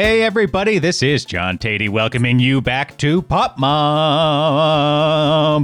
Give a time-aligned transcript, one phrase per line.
[0.00, 3.74] Hey, everybody, this is John Tatey welcoming you back to Pop Mom,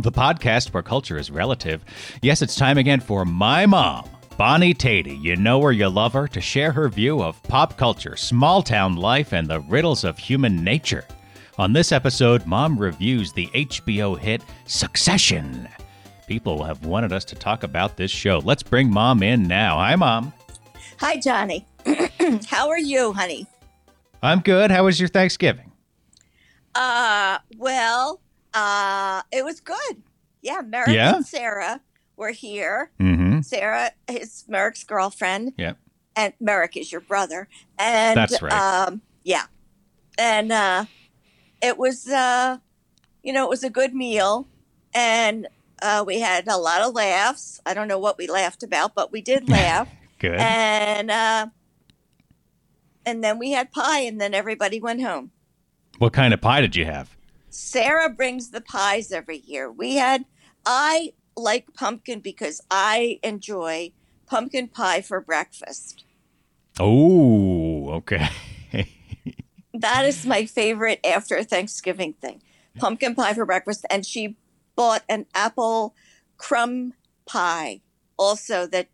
[0.00, 1.84] the podcast where culture is relative.
[2.20, 5.22] Yes, it's time again for my mom, Bonnie Tatey.
[5.22, 8.96] You know her, you love her, to share her view of pop culture, small town
[8.96, 11.04] life, and the riddles of human nature.
[11.56, 15.68] On this episode, Mom reviews the HBO hit Succession.
[16.26, 18.40] People have wanted us to talk about this show.
[18.44, 19.76] Let's bring Mom in now.
[19.76, 20.32] Hi, Mom.
[20.98, 21.68] Hi, Johnny.
[22.48, 23.46] How are you, honey?
[24.24, 24.70] I'm good.
[24.70, 25.70] How was your Thanksgiving?
[26.74, 28.20] Uh, well,
[28.54, 30.02] uh, it was good.
[30.42, 31.16] Yeah, Merrick Yeah?
[31.16, 31.80] and Sarah
[32.16, 32.90] were here.
[33.00, 33.40] Mm-hmm.
[33.42, 35.78] Sarah is Merrick's girlfriend, Yep.
[36.16, 37.48] and Merrick is your brother.
[37.78, 38.52] And That's right.
[38.52, 39.44] Um, yeah,
[40.18, 40.84] and uh,
[41.62, 42.58] it was, uh,
[43.22, 44.48] you know, it was a good meal,
[44.94, 45.48] and
[45.82, 47.60] uh, we had a lot of laughs.
[47.66, 49.88] I don't know what we laughed about, but we did laugh.
[50.18, 50.36] Good.
[50.40, 51.46] and uh,
[53.06, 55.30] and then we had pie, and then everybody went home.
[55.98, 57.16] what kind of pie did you have?
[57.50, 59.70] Sarah brings the pies every year.
[59.70, 60.24] We had,
[60.66, 63.92] I like pumpkin because I enjoy
[64.26, 66.04] pumpkin pie for breakfast.
[66.80, 68.28] Oh, okay.
[69.74, 72.40] That is my favorite after Thanksgiving thing
[72.78, 73.84] pumpkin pie for breakfast.
[73.90, 74.36] And she
[74.76, 75.94] bought an apple
[76.36, 76.94] crumb
[77.26, 77.80] pie
[78.16, 78.88] also that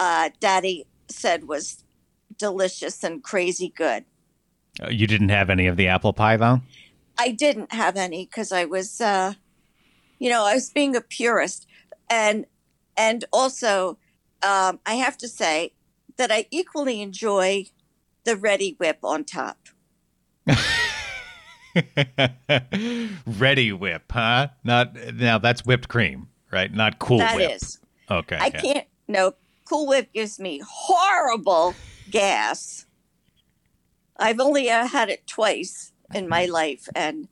[0.00, 1.83] uh, daddy said was
[2.44, 4.04] delicious and crazy good.
[4.82, 6.60] Uh, you didn't have any of the apple pie, though?
[7.16, 9.32] I didn't have any because I was, uh,
[10.18, 11.66] you know, I was being a purist,
[12.10, 12.44] and
[12.98, 13.96] and also,
[14.42, 15.72] um, I have to say
[16.18, 17.64] that I equally enjoy
[18.24, 19.56] the Reddi-wip on top.
[23.26, 24.48] Reddi-wip, huh?
[24.64, 25.38] Not now.
[25.38, 26.70] That's whipped cream, right?
[26.72, 27.52] Not cool That whip.
[27.52, 28.36] is, Okay.
[28.36, 28.60] I yeah.
[28.60, 28.86] can't.
[29.08, 29.32] No,
[29.74, 31.74] Cool Whip gives me horrible
[32.08, 32.86] gas.
[34.16, 37.26] I've only uh, had it twice in my life, and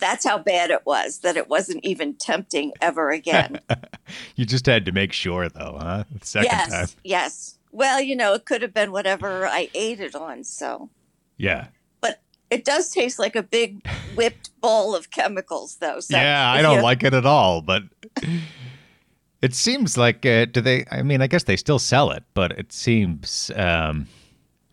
[0.00, 1.20] that's how bad it was.
[1.20, 3.60] That it wasn't even tempting ever again.
[4.36, 6.04] You just had to make sure, though, huh?
[6.10, 7.00] The second yes, time.
[7.04, 7.58] yes.
[7.72, 10.42] Well, you know, it could have been whatever I ate it on.
[10.44, 10.90] So,
[11.38, 11.68] Yeah.
[12.00, 12.20] but
[12.50, 13.86] it does taste like a big
[14.16, 16.00] whipped ball of chemicals, though.
[16.00, 17.84] So yeah, I don't you- like it at all, but
[19.44, 20.86] it seems like uh, do they?
[20.90, 24.06] I mean, I guess they still sell it, but it seems um,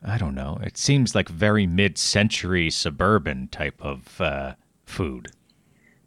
[0.02, 0.60] I don't know.
[0.64, 4.54] It seems like very mid-century suburban type of uh,
[4.86, 5.32] food.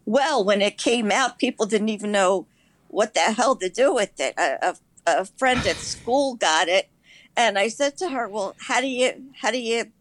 [0.06, 2.46] Well, when it came out, people didn't even know
[2.88, 4.34] what the hell to do with it.
[4.38, 4.76] A, a,
[5.06, 6.88] a friend at school got it,
[7.36, 9.92] and I said to her, "Well, how do you how do you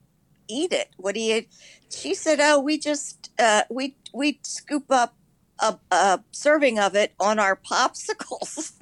[0.48, 0.88] eat it?
[0.96, 1.44] What do you?"
[1.90, 5.16] She said, "Oh, we just uh, we we scoop up
[5.60, 8.74] a, a serving of it on our popsicles."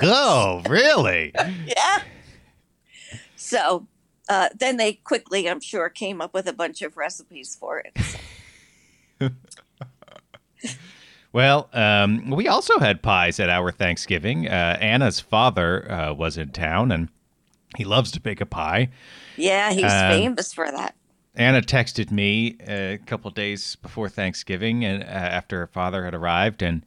[0.00, 1.32] Oh, really?
[1.66, 2.02] yeah.
[3.34, 3.88] So
[4.28, 7.82] uh, then they quickly, I'm sure, came up with a bunch of recipes for
[9.18, 9.32] it.
[11.32, 14.48] Well, um, we also had pies at our Thanksgiving.
[14.48, 17.08] Uh, Anna's father uh, was in town, and
[17.76, 18.88] he loves to bake a pie.
[19.36, 20.94] Yeah, he's Um, famous for that.
[21.38, 26.62] Anna texted me a couple days before Thanksgiving, and uh, after her father had arrived,
[26.62, 26.84] and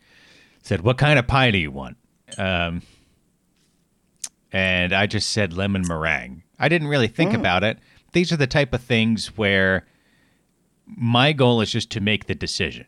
[0.61, 1.95] said, "What kind of pie do you want?"
[2.37, 2.81] Um,
[4.51, 6.43] and I just said lemon meringue.
[6.59, 7.79] I didn't really think about it.
[8.11, 9.87] These are the type of things where
[10.85, 12.85] my goal is just to make the decision,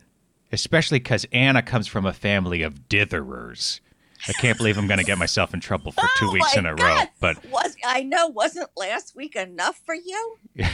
[0.51, 3.79] especially because Anna comes from a family of ditherers.
[4.27, 6.65] I can't believe I'm going to get myself in trouble for two Oh weeks in
[6.65, 10.37] a row, but was I know wasn't last week enough for you?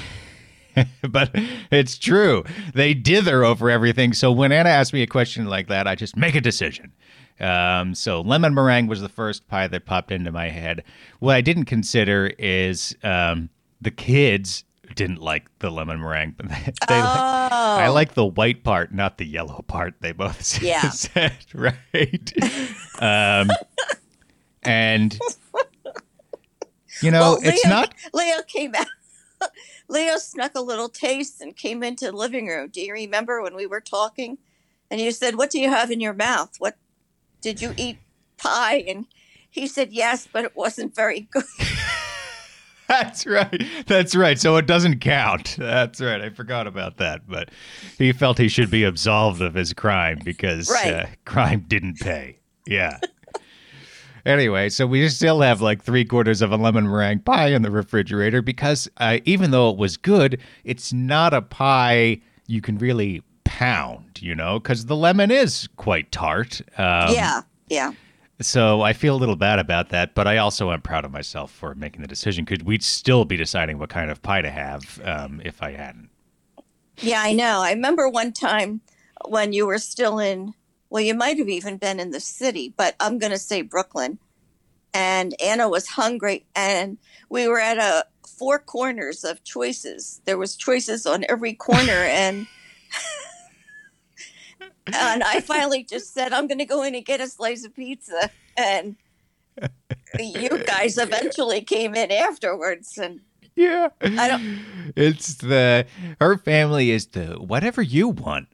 [1.10, 1.32] but
[1.72, 2.44] it's true.
[2.74, 4.14] They dither over everything.
[4.14, 6.92] So when Anna asks me a question like that, I just make a decision.
[7.40, 10.84] Um, so lemon meringue was the first pie that popped into my head.
[11.20, 16.56] What I didn't consider is um, the kids didn't like the lemon meringue, but they,
[16.88, 17.20] they like,
[17.52, 17.94] I Oh.
[17.94, 19.94] like the white part, not the yellow part.
[20.02, 20.90] They both Yeah.
[20.90, 22.34] said right.
[23.02, 23.50] um,
[24.64, 25.18] and
[27.02, 28.88] you know, Well, it's Leo- not Leo came out.
[29.88, 32.70] Leo snuck a little taste and came into the living room.
[32.70, 34.38] Do you remember when we were talking?
[34.92, 36.56] And you said, "What do you have in your mouth?
[36.60, 36.78] What
[37.42, 37.98] did you eat?
[38.38, 39.06] Pie?" And
[39.50, 41.44] he said, "Yes, but it wasn't very good."
[42.88, 43.64] That's right.
[43.86, 44.40] That's right.
[44.40, 45.56] So it doesn't count.
[45.60, 46.22] That's right.
[46.22, 47.22] I forgot about that.
[47.28, 47.50] But
[48.00, 50.94] he felt he should be absolved of his crime because Right.
[50.94, 52.40] uh, crime didn't pay.
[52.66, 52.98] Yeah.
[54.30, 57.72] Anyway, so we still have like three quarters of a lemon meringue pie in the
[57.72, 63.22] refrigerator because uh, even though it was good, it's not a pie you can really
[63.44, 66.62] pound, you know, because the lemon is quite tart.
[66.78, 67.92] Um, yeah, yeah.
[68.42, 71.52] So I feel a little bad about that, but I also am proud of myself
[71.52, 75.02] for making the decision because we'd still be deciding what kind of pie to have
[75.04, 76.10] um, if I hadn't.
[77.00, 77.62] Yeah, I know.
[77.62, 78.82] I remember one time
[79.28, 80.54] when you were still in,
[80.90, 84.20] well, you might have even been in the city, but I'm going to say Brooklyn.
[84.92, 86.98] And Anna was hungry, and
[87.30, 90.20] we were at a four corners of choices.
[90.26, 92.48] There was choices on every corner, and
[94.88, 97.76] and I finally just said, I'm going to go in and get a slice of
[97.76, 98.32] pizza.
[98.58, 98.96] And
[100.20, 102.98] you guys eventually came in afterwards.
[102.98, 103.22] And
[103.56, 103.90] Yeah.
[104.02, 105.86] I don't, It's the
[106.20, 108.48] her family is the whatever you want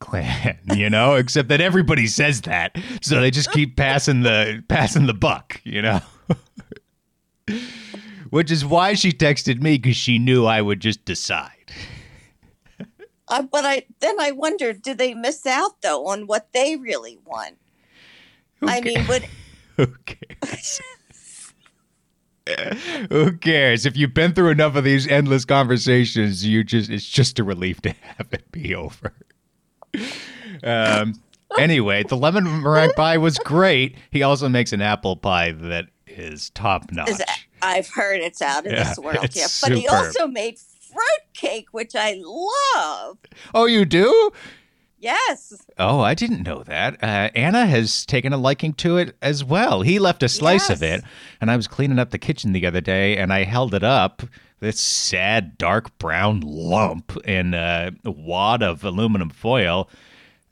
[0.00, 2.76] clan, you know, except that everybody says that.
[3.02, 6.00] So they just keep passing the passing the buck, you know.
[8.30, 11.50] Which is why she texted me cuz she knew I would just decide.
[13.28, 17.18] uh, but I then I wondered, do they miss out though on what they really
[17.24, 17.58] want?
[18.60, 19.24] Who I ca- mean, would
[19.76, 20.80] Who cares?
[23.10, 23.86] Who cares?
[23.86, 27.80] If you've been through enough of these endless conversations, you just it's just a relief
[27.82, 29.12] to have it be over.
[30.62, 31.20] Um
[31.58, 33.96] anyway, the lemon meringue pie was great.
[34.10, 37.20] He also makes an apple pie that is top notch.
[37.62, 39.34] I've heard it's out of Yeah, this world.
[39.34, 43.18] Yeah, but he also made fruit cake, which I love.
[43.54, 44.30] Oh, you do?
[44.98, 45.66] Yes.
[45.78, 47.02] Oh, I didn't know that.
[47.02, 49.82] Uh, Anna has taken a liking to it as well.
[49.82, 51.02] He left a slice of it,
[51.42, 54.22] and I was cleaning up the kitchen the other day, and I held it up.
[54.64, 59.90] This sad, dark brown lump in a wad of aluminum foil.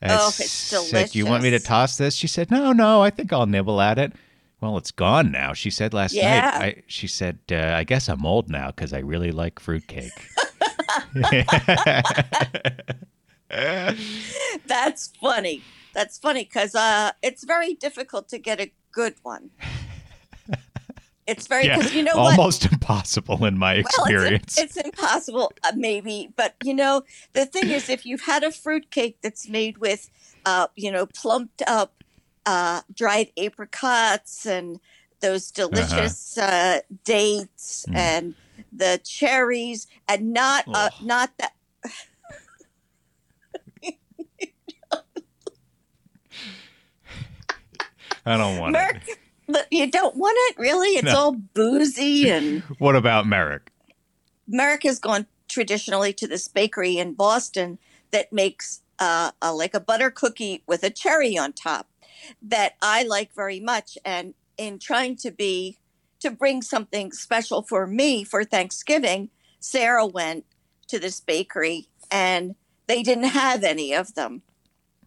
[0.03, 3.01] I Oh, it's said, "Do you want me to toss this?" She said, "No, no.
[3.01, 4.13] I think I'll nibble at it."
[4.61, 5.53] Well, it's gone now.
[5.53, 6.41] She said last Yeah.
[6.41, 6.63] night.
[6.77, 10.11] I, she said, uh, "I guess I'm old now because I really like fruitcake."
[14.67, 15.63] That's funny.
[15.95, 19.49] That's funny because uh, it's very difficult to get a good one.
[21.25, 22.37] It's very yeah, you know what.
[22.37, 24.59] almost impossible in my Well, it's, experience.
[24.59, 27.03] it's impossible, uh, maybe, but you know
[27.33, 30.09] the thing is, if you've had a fruit cake that's made with,
[30.45, 32.03] uh, you know, plumped up
[32.45, 34.79] uh, dried apricots and
[35.21, 37.95] those delicious uh dates Mm.
[37.95, 38.35] and
[38.73, 41.53] the cherries, and not uh, not that
[48.25, 49.17] I don't want Merc, it.
[49.47, 50.89] But you don't want it really.
[50.89, 51.15] It's No.
[51.17, 52.63] all boozy and.
[52.79, 53.71] What about Merrick?
[54.47, 57.77] Merrick has gone traditionally to this bakery in Boston
[58.11, 61.87] that makes uh, a, like a butter cookie with a cherry on top
[62.41, 63.97] that I like very much.
[64.05, 65.77] And in trying to be
[66.19, 69.29] to bring something special for me for Thanksgiving,
[69.59, 70.45] Sarah went
[70.87, 72.55] to this bakery and
[72.87, 74.41] they didn't have any of them.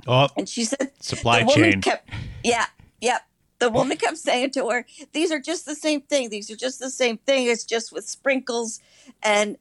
[0.06, 1.80] Oh, And she said supply chain.
[1.80, 2.08] kept
[2.44, 2.66] yeah
[3.00, 3.22] yep
[3.58, 6.78] the woman kept saying to her these are just the same thing these are just
[6.78, 8.80] the same thing it's just with sprinkles
[9.22, 9.56] and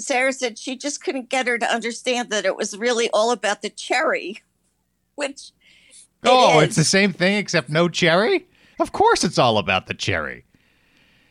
[0.00, 3.62] sarah said she just couldn't get her to understand that it was really all about
[3.62, 4.42] the cherry
[5.14, 5.52] which
[6.24, 8.46] oh, it's the same thing except no cherry?
[8.80, 10.44] Of course it's all about the cherry.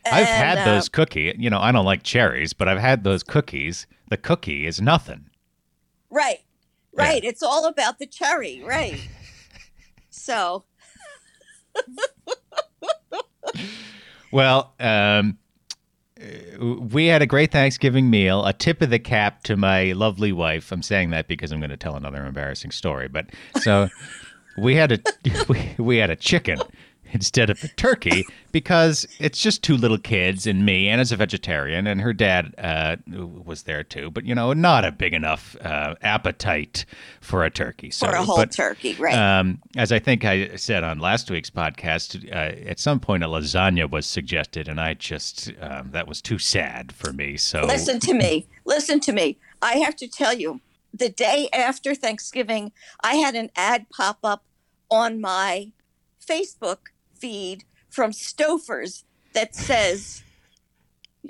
[0.06, 1.36] I've had uh, those cookies.
[1.38, 3.88] You know, I don't like cherries, but I've had those cookies.
[4.10, 5.30] The cookie is nothing.
[6.10, 6.40] right
[6.94, 9.08] right it's all about the cherry right
[10.10, 10.64] so
[14.32, 15.38] Well, um,
[16.60, 18.46] we had a great Thanksgiving meal.
[18.46, 20.72] A tip of the cap to my lovely wife.
[20.72, 23.08] I'm saying that because I'm going to tell another embarrassing story.
[23.08, 23.28] But
[23.62, 23.90] so
[24.58, 25.00] we had a
[25.50, 26.60] we, we had a chicken
[27.12, 30.88] instead of a turkey because it's just two little kids and me.
[30.88, 34.10] And Anna's a vegetarian, and her dad uh, was there too.
[34.10, 36.86] But you know, not a big enough uh, appetite
[37.22, 37.92] for a turkey.
[37.92, 41.30] So, for a whole but, turkey right um, as I think I said on last
[41.30, 46.08] week's podcast, uh, at some point a lasagna was suggested, and I just um, that
[46.08, 47.38] was too sad for me.
[47.38, 48.48] So Listen to me.
[48.66, 49.38] Listen to me.
[49.62, 50.62] I have to tell you,
[50.92, 52.72] the day after Thanksgiving,
[53.02, 54.44] I had an ad pop up
[54.90, 55.72] on my
[56.28, 56.78] Facebook
[57.20, 60.24] feed from Stouffer's that says,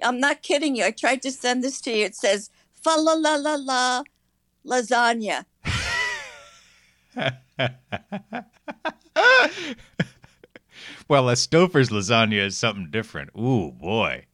[0.04, 0.86] I'm not kidding you.
[0.86, 2.06] I tried to send this to you.
[2.06, 4.04] It says, fa la la la la
[4.66, 5.46] lasagna.
[11.08, 13.32] well, a Stouffer's lasagna is something different.
[13.38, 14.26] Ooh boy,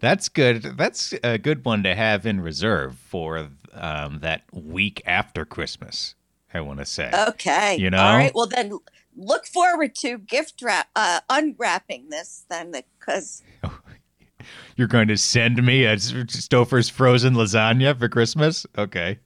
[0.00, 0.62] that's good.
[0.62, 6.14] That's a good one to have in reserve for um, that week after Christmas.
[6.52, 7.10] I want to say.
[7.28, 7.76] Okay.
[7.76, 7.98] You know?
[7.98, 8.32] All right.
[8.34, 8.78] Well, then
[9.16, 13.42] look forward to gift wrap, uh, unwrapping this then because
[14.76, 18.66] You're going to send me a Stouffer's frozen lasagna for Christmas?
[18.78, 19.18] Okay.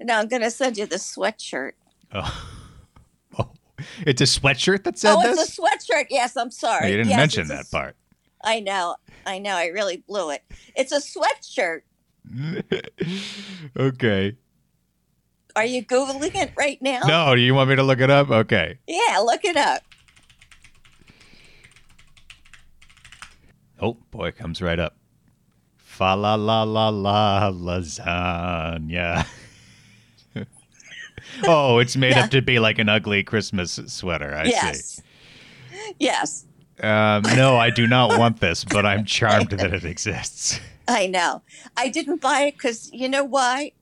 [0.00, 1.72] now I'm going to send you the sweatshirt.
[2.12, 2.48] Oh.
[3.38, 3.50] oh.
[4.06, 5.38] It's a sweatshirt that said oh, this.
[5.38, 6.06] it's a sweatshirt.
[6.10, 6.90] Yes, I'm sorry.
[6.90, 7.96] you didn't Yes, mention it's a that part.
[8.44, 8.96] I know.
[9.26, 9.54] I know.
[9.54, 10.42] I really blew it.
[10.74, 11.82] It's a sweatshirt.
[13.78, 14.36] okay.
[15.54, 17.00] Are you googling it right now?
[17.06, 18.30] No, do you want me to look it up?
[18.30, 18.78] Okay.
[18.86, 19.82] Yeah, look it up.
[23.80, 24.96] Oh boy, it comes right up.
[25.76, 29.26] Fa la la la la lasagna.
[31.46, 32.24] oh, it's made Yeah.
[32.24, 34.34] up to be like an ugly Christmas sweater.
[34.34, 34.50] I see.
[34.50, 35.02] yes.
[35.98, 36.46] Yes.
[36.80, 40.60] Um, no, I do not want this, but I'm charmed that it exists.
[40.88, 41.42] I know.
[41.76, 43.72] I didn't buy it because you know why?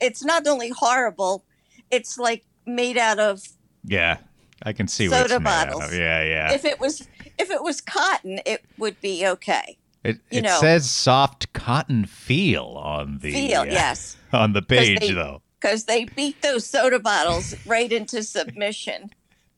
[0.00, 1.44] It's not only horrible,
[1.90, 3.42] it's like made out of.
[3.84, 4.18] Yeah,
[4.62, 5.84] I can see what it's Soda made out bottles.
[5.92, 5.98] of.
[5.98, 6.52] Yeah, yeah.
[6.52, 7.08] If it was,
[7.38, 9.78] if it was cotton, it would be okay.
[10.02, 10.58] It, you it know.
[10.60, 15.40] says soft cotton feel on the Feel uh, yes, on the page they- though.
[15.60, 19.10] because they beat those soda bottles right into submission.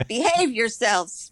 [0.07, 1.31] Behave yourselves.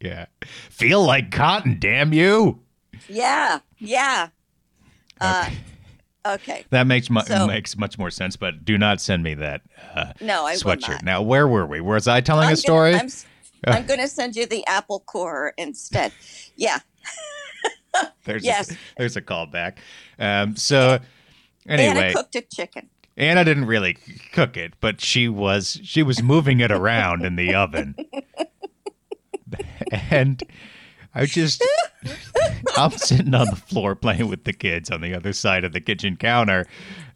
[0.00, 0.26] Yeah,
[0.70, 1.78] feel like cotton.
[1.80, 2.60] Damn you.
[3.08, 4.28] Yeah, yeah.
[5.20, 5.50] Uh,
[6.34, 6.64] okay.
[6.70, 8.36] That makes mu- So- makes much more sense.
[8.36, 9.62] But do not send me that
[9.94, 11.02] uh, No, I sweatshirt.
[11.02, 11.80] Now, where were we?
[11.80, 12.92] Was I telling I'm a story?
[12.92, 13.10] Gonna,
[13.66, 16.12] I'm, I'm going to send you the apple core instead.
[16.56, 16.78] Yeah.
[18.24, 18.70] there's yes.
[18.72, 19.76] a, there's a callback.
[20.18, 20.98] Um, so
[21.68, 22.88] anyway, Anna cooked a chicken.
[23.16, 23.96] Anna didn't really
[24.32, 27.94] cook it, but she was she was moving it around in the oven,
[30.10, 30.42] and
[31.14, 31.64] I just
[32.76, 35.80] I'm sitting on the floor playing with the kids on the other side of the
[35.80, 36.66] kitchen counter.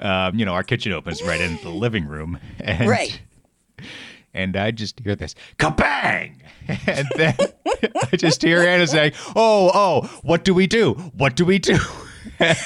[0.00, 3.20] Um, you know, our kitchen opens right into the living room, and Right.
[4.32, 6.36] and I just hear this kabang,
[6.86, 7.34] and then
[8.12, 10.94] I just hear Anna say, "Oh, oh, what do we do?
[11.16, 11.78] What do we do?"
[12.40, 12.56] And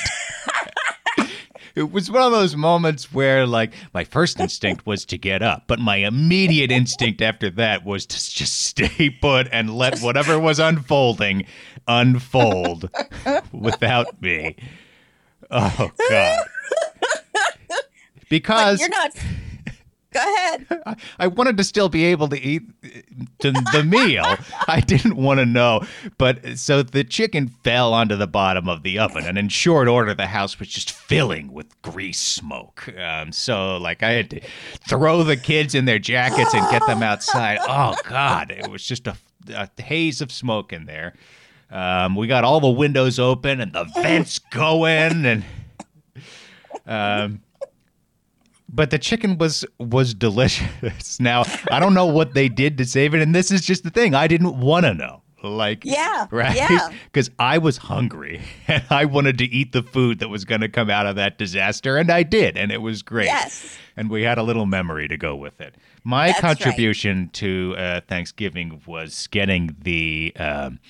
[1.75, 5.65] it was one of those moments where, like, my first instinct was to get up,
[5.67, 10.61] but my immediate instinct after that was to just stay put and let whatever was
[10.61, 11.47] unfolding
[11.89, 12.91] unfold
[13.53, 14.57] without me.
[15.51, 16.47] Oh God.
[17.69, 19.13] But Because you're not.
[20.13, 20.67] Go ahead.
[20.87, 22.63] I- I wanted to still be able to eat
[23.41, 24.25] the, the meal.
[24.69, 25.83] I didn't want to know.
[26.19, 30.15] But so the chicken fell onto the bottom of the oven, and in short order,
[30.15, 32.89] the house was just filling with grease smoke.
[32.97, 34.41] Um, so, like, I had to
[34.89, 37.59] throw the kids in their jackets and get them outside.
[37.69, 38.53] Oh, God.
[38.53, 39.17] It was just a,
[39.53, 41.15] a haze of smoke in there.
[41.75, 45.45] Um, we got all the windows open and the vents going, and.
[46.87, 47.41] Um,
[48.69, 51.19] but the chicken was was delicious.
[51.21, 53.91] Now I don't know what they did to save it, and this is just the
[53.91, 54.15] thing.
[54.15, 56.91] I didn't want to know, like, Yeah, right, yeah.
[57.07, 60.69] because I was hungry and I wanted to eat the food that was going to
[60.69, 63.27] come out of that disaster, and I did, and it was great.
[63.27, 63.79] Yes.
[63.97, 65.77] and we had a little memory to go with it.
[66.03, 66.49] My That's right.
[66.59, 70.33] contribution to uh, Thanksgiving was getting the.
[70.37, 70.81] Um,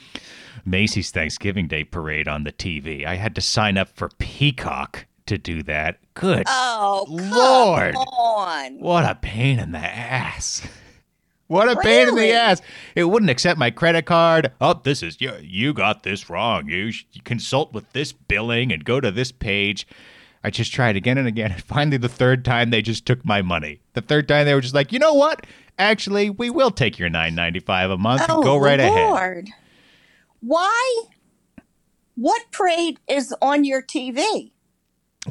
[0.64, 3.04] Macy's Thanksgiving Day parade on the TV.
[3.04, 5.98] I had to sign up for Peacock to do that.
[6.14, 7.94] Good Oh, Lord.
[7.96, 8.78] on.
[8.78, 10.66] what a pain in the ass.
[11.46, 12.62] What a pain in the ass.
[12.94, 14.52] It wouldn't accept my credit card.
[14.60, 16.68] Oh, this is you, you got this wrong.
[16.68, 19.86] You, sh- you consult with this billing and go to this page.
[20.42, 21.52] I just tried again and again.
[21.52, 23.80] And finally, the third time, they just took my money.
[23.92, 25.46] The third time, they were just like, you know what?
[25.78, 28.22] Actually, we will take your nine ninety five a month.
[28.28, 29.48] Oh, go right ahead.
[30.46, 31.02] Why?
[32.16, 34.52] What parade is on your TV?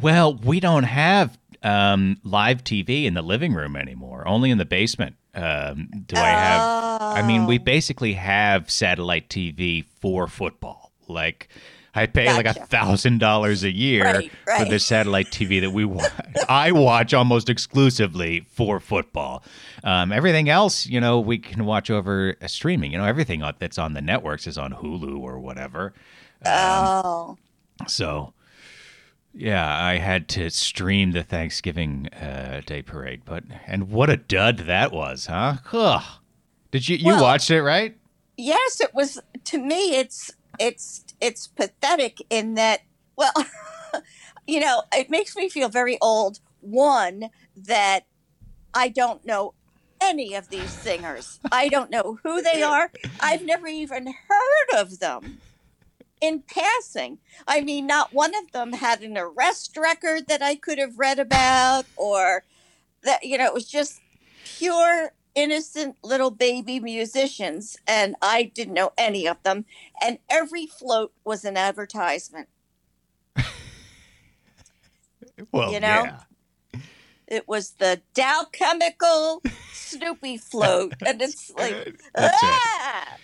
[0.02, 4.28] Well, we don't have um, live TV in the living room anymore.
[4.28, 5.16] Only in the basement.
[5.36, 7.02] Um, do I have?
[7.02, 7.64] I mean, we Oh.
[7.64, 10.92] basically have satellite TV for football.
[11.08, 11.48] Like,
[11.96, 15.86] I pay like a thousand dollars a year Right, for the satellite TV that we
[15.86, 16.12] watch.
[16.50, 19.44] I watch almost exclusively for football.
[19.84, 22.92] Um, everything else, you know, we can watch over uh, streaming.
[22.94, 25.94] You know, everything that's on the networks is on Hulu or whatever.
[26.46, 27.38] Oh.
[27.88, 28.34] So,
[29.34, 34.58] yeah, I had to stream the Thanksgiving uh, Day parade, but and what a dud
[34.60, 35.56] that was, huh?
[35.74, 36.04] Ugh.
[36.72, 37.96] Did you you Well- watched it right?
[38.36, 42.82] Yes, it was to me it's it's it's pathetic in that
[43.16, 43.34] well
[44.48, 48.06] you know, it makes me feel very old one that
[48.74, 49.54] I don't know
[50.02, 51.40] any of these singers.
[51.52, 52.92] I don't know who they are.
[53.22, 55.40] I've never even heard of them
[56.20, 57.20] in passing.
[57.48, 61.20] I mean, not one of them had an arrest record that I could have read
[61.20, 62.44] about or
[63.04, 64.02] that you know, it was just
[64.44, 69.66] pure innocent little baby musicians and I didn't know any of them
[70.02, 72.48] and every float was an advertisement.
[75.52, 76.04] Well, You know?
[76.06, 76.80] yeah.
[77.28, 81.74] it was the Dow Chemical Snoopy float, and it's like
[82.16, 82.50] That's it.
[82.50, 83.18] ah!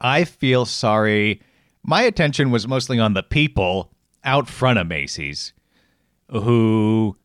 [0.00, 1.40] I feel sorry.
[1.84, 3.90] My attention was mostly on the people
[4.24, 5.52] out front of Macy's
[6.30, 7.16] who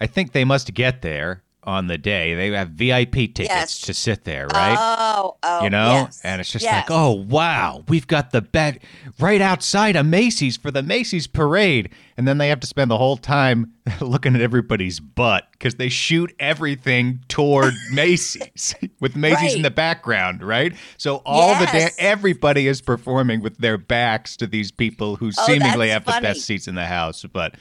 [0.00, 2.34] I think they must get there on the day.
[2.34, 3.80] They have VIP tickets Yes.
[3.82, 4.76] to sit there, right?
[4.78, 5.92] Oh, oh, you know?
[5.92, 6.88] yes, And it's just yes.
[6.88, 8.80] like, oh, wow, we've got the bed
[9.18, 11.90] right outside of Macy's for the Macy's parade.
[12.16, 15.88] And then they have to spend the whole time looking at everybody's butt because they
[15.88, 20.72] shoot everything toward Macy's with Macy's in the background, right?
[20.96, 25.88] So all the everybody is performing with their backs to these people who Oh, seemingly
[25.90, 27.56] have the best seats in the house, but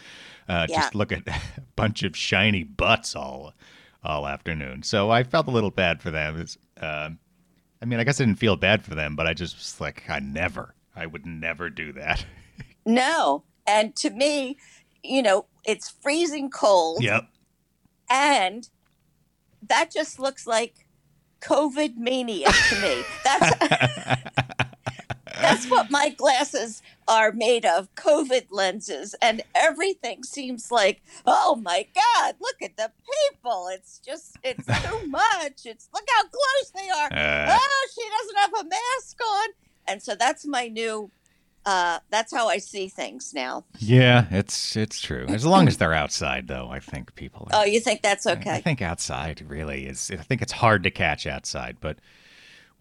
[0.47, 0.81] uh, Yeah.
[0.81, 1.33] just look at a
[1.75, 3.53] bunch of shiny butts all
[4.03, 4.83] all afternoon.
[4.83, 6.39] So I felt a little bad for them.
[6.39, 7.19] It's, um,
[7.81, 10.09] I mean, I guess I didn't feel bad for them, but I just was like,
[10.09, 12.25] I never, I would never do that.
[12.85, 14.57] No, and to me,
[15.03, 17.29] you know, it's freezing cold, yep.
[18.09, 18.67] and
[19.69, 20.85] that just looks like
[21.39, 23.03] COVID mania to me.
[23.23, 24.21] That's
[25.63, 31.85] that's what my glasses are made of COVID lenses, and everything seems like, oh my
[31.95, 32.91] God, look at the
[33.31, 33.67] people.
[33.71, 35.65] It's just, it's too much.
[35.65, 37.07] It's look how close they are.
[37.11, 39.49] Uh, oh, she doesn't have a mask on.
[39.87, 41.11] And so that's my new,
[41.65, 43.65] uh, that's how I see things now.
[43.79, 45.25] yeah, it's it's true.
[45.27, 47.47] As long as they're outside, though, I think people.
[47.51, 48.49] Are, Oh, you think that's okay?
[48.49, 48.61] I okay?
[48.61, 50.09] think outside really is.
[50.11, 51.97] I think it's hard to catch outside, but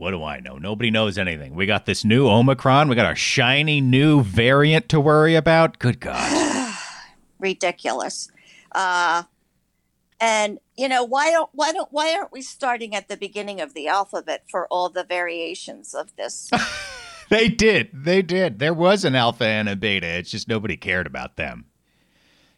[0.03, 0.59] what do I know?
[0.59, 1.55] Nobody knows anything.
[1.55, 2.89] We got this new Omicron.
[2.89, 5.79] We got our shiny new variant to worry about.
[5.79, 6.75] Good God.
[7.39, 8.29] Ridiculous.
[8.73, 9.23] Uh,
[10.21, 13.75] and you know why don't why don't why aren't we starting at the beginning of
[13.75, 16.51] the alphabet for all the variations of this?
[17.29, 17.89] They did.
[17.95, 18.59] They did.
[18.59, 20.07] There was an alpha and a beta.
[20.07, 21.65] It's just nobody cared about them.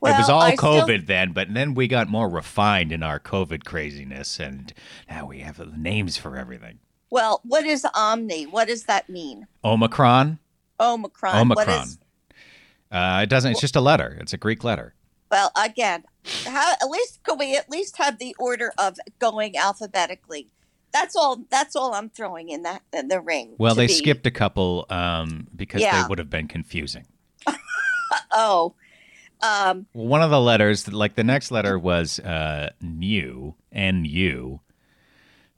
[0.03, 3.21] it was all I still- COVID then, but then we got more refined in our
[3.21, 4.75] COVID craziness, and
[5.09, 6.81] now we have names for everything.
[7.15, 8.47] Well, what is Omni?
[8.47, 9.47] What does that mean?
[9.65, 10.41] Omicron.
[10.81, 11.37] Omicron.
[11.37, 11.85] Omicron.
[11.85, 11.99] is?
[12.91, 13.53] Uh, it doesn't.
[13.53, 14.19] It's just a letter.
[14.21, 14.95] It's a Greek letter.
[15.31, 16.03] Well, again,
[16.45, 20.49] how at least could we at least have the order of going alphabetically?
[20.93, 21.45] That's all.
[21.51, 23.55] That's all I'm throwing in that in the ring.
[23.59, 27.07] Well, they be- skipped a couple um, because they would have been confusing.
[28.31, 28.75] Oh,
[29.41, 34.61] um, one of the letters, like the next letter, was uh, "nu," N-U,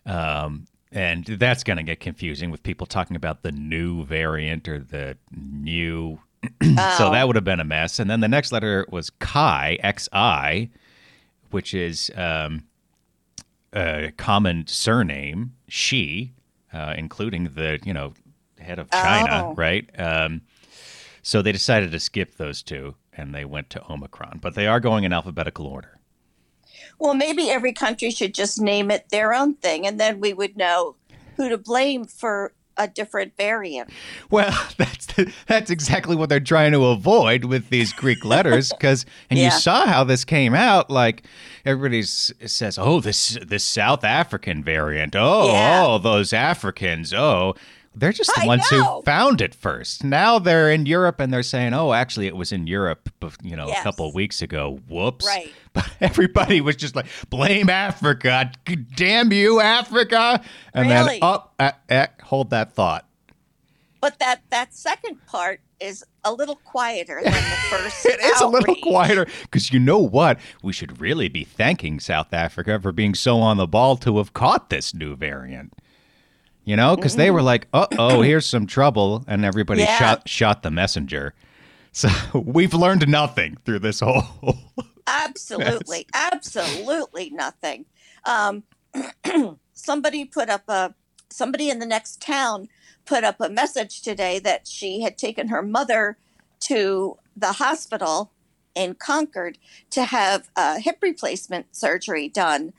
[0.06, 4.78] um, and that's going to get confusing with people talking about the new variant or
[4.78, 6.20] the new.
[6.62, 6.94] oh.
[6.98, 7.98] so that would have been a mess.
[7.98, 10.70] And then the next letter was Xi, X-I,
[11.50, 12.64] which is um,
[13.72, 16.32] a common surname, she,
[16.72, 18.14] uh, including the you know
[18.58, 19.54] head of China, Oh.
[19.54, 19.88] right?
[19.98, 20.42] Um,
[21.22, 24.38] so they decided to skip those two, and they went to Omicron.
[24.40, 25.95] But they are going in alphabetical order.
[26.98, 30.56] Well, maybe every country should just name it their own thing, and then we would
[30.56, 30.96] know
[31.36, 33.88] who to blame for a different variant.
[34.30, 35.06] Well, that's
[35.46, 38.70] that's exactly what they're trying to avoid with these Greek letters.
[38.70, 40.90] Because and you saw how this came out.
[40.90, 41.24] Like
[41.64, 45.14] everybody says, "Oh, this this South African variant.
[45.16, 45.84] Oh, Yeah.
[45.86, 47.12] oh, those Africans.
[47.14, 47.54] Oh."
[47.98, 48.96] They're just the I ones know.
[48.96, 50.04] who found it first.
[50.04, 53.08] Now they're in Europe and they're saying, "Oh, actually, it was in Europe,
[53.42, 55.24] you know, a couple of weeks ago." Whoops!
[55.24, 55.50] Right.
[55.76, 58.50] But everybody was just like, "Blame Africa!
[58.96, 61.04] Damn you, Africa!" And Really?
[61.12, 63.06] then, oh, eh, eh, hold that thought.
[64.00, 68.06] But that that second part is a little quieter than the first.
[68.06, 70.38] It is a little quieter because you know what?
[70.62, 74.32] We should really be thanking South Africa for being so on the ball to have
[74.32, 75.74] caught this new variant.
[76.64, 79.98] You know, because they were like, "Uh oh, here's some trouble," and everybody Yeah.
[79.98, 81.34] shot shot the messenger.
[81.92, 84.24] So we've learned nothing through this whole.
[85.06, 87.86] Absolutely, absolutely nothing.
[88.24, 88.64] Um,
[89.72, 90.94] somebody put up a
[91.30, 92.68] somebody in the next town
[93.06, 96.18] put up a message today that she had taken her mother
[96.60, 98.32] to the hospital
[98.74, 99.58] in Concord
[99.90, 102.72] to have a hip replacement surgery done,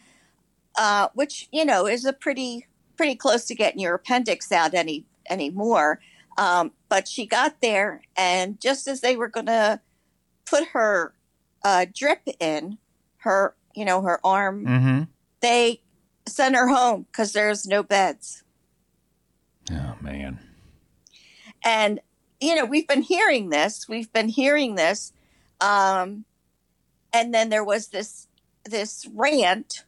[0.77, 5.05] uh, which you know is a pretty pretty close to getting your appendix out any
[5.29, 5.99] anymore.
[6.37, 9.79] Um, but she got there, and just as they were going to
[10.45, 11.13] put her
[11.63, 12.77] uh, drip in
[13.17, 15.03] her, you know, her arm, mm-hmm.
[15.41, 15.81] they
[16.27, 18.43] sent her home because there's no beds.
[19.71, 20.39] Oh man.
[21.63, 21.99] And
[22.39, 23.87] you know, we've been hearing this.
[23.89, 25.11] We've been hearing this.
[25.59, 26.25] Um,
[27.11, 28.27] and then there was this
[28.65, 29.83] this rant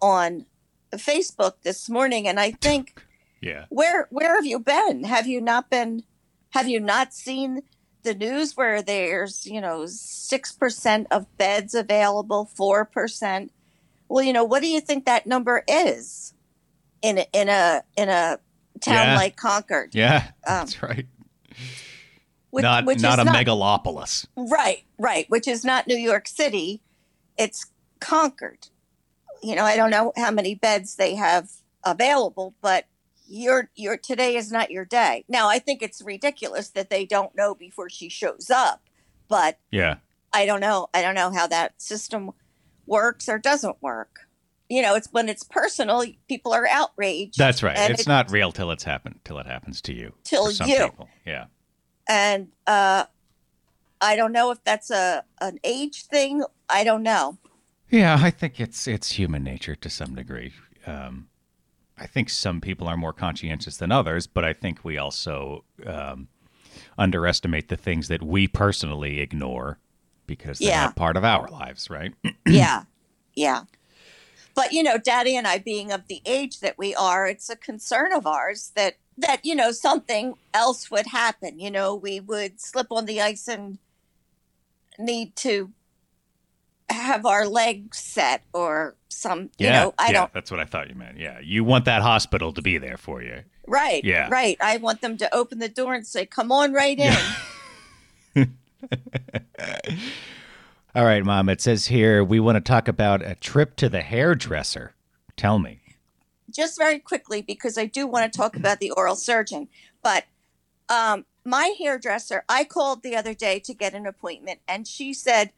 [0.00, 0.46] on
[0.92, 3.04] Facebook this morning, and I think
[3.40, 3.66] Yeah.
[3.68, 5.04] where where have you been?
[5.04, 6.04] Have you not been?
[6.50, 7.62] Have you not seen
[8.02, 13.52] the news where there's you know six percent of beds available, four percent?
[14.08, 16.34] Well, you know, what do you think that number is
[17.02, 18.38] in a, in a in a
[18.80, 19.16] town Yeah.
[19.16, 19.94] like Concord?
[19.94, 21.06] Yeah, Um, that's right.
[22.50, 24.26] Which, not which not a megalopolis.
[24.36, 26.82] Right, right, which is not New York City.
[27.38, 27.66] It's
[28.00, 28.66] Concord.
[29.42, 31.48] You know, I don't know how many beds they have
[31.84, 32.86] available, but
[33.30, 35.24] your your today is not your day.
[35.28, 38.82] Now, I think it's ridiculous that they don't know before she shows up,
[39.28, 39.96] but Yeah.
[40.32, 40.88] I don't know.
[40.92, 42.32] I don't know how that system
[42.86, 44.26] works or doesn't work.
[44.68, 47.38] You know, it's when it's personal, people are outraged.
[47.38, 47.90] That's right.
[47.90, 50.12] It's it- not real till it's happened, till it happens to you.
[50.24, 50.84] Till you.
[50.84, 51.08] People.
[51.24, 51.46] Yeah.
[52.08, 53.04] and uh
[54.00, 56.42] I don't know if that's a an age thing.
[56.68, 57.38] I don't know.
[57.90, 60.52] Yeah, I think it's it's human nature to some degree.
[60.86, 61.28] Um,
[62.00, 66.28] I think some people are more conscientious than others, but I think we also um,
[66.98, 69.78] underestimate the things that we personally ignore
[70.26, 70.84] because they're Yeah.
[70.86, 72.14] not part of our lives, right?
[72.46, 72.84] yeah.
[73.34, 73.64] Yeah.
[74.54, 77.56] But you know, Daddy and I being of the age that we are, it's a
[77.56, 81.58] concern of ours that that you know something else would happen.
[81.58, 83.78] You know, we would slip on the ice and
[84.98, 85.70] need to
[86.90, 90.64] have our legs set or some you yeah, know, I yeah, don't That's what I
[90.64, 91.18] thought you meant.
[91.18, 93.42] Yeah, you want that hospital to be there for you.
[93.66, 94.04] right.
[94.04, 94.28] Yeah.
[94.30, 94.56] Right.
[94.60, 98.48] I want them to open the door and say, Come on right in.
[100.94, 101.48] All right, Mom.
[101.48, 104.94] It says here we want to talk about a trip to the hairdresser.
[105.36, 105.80] Tell me.
[106.50, 109.68] just very quickly because I do want to talk about the oral surgeon.
[110.02, 110.24] But
[110.88, 115.52] um, my hairdresser, I called the other day to get an appointment, and she said,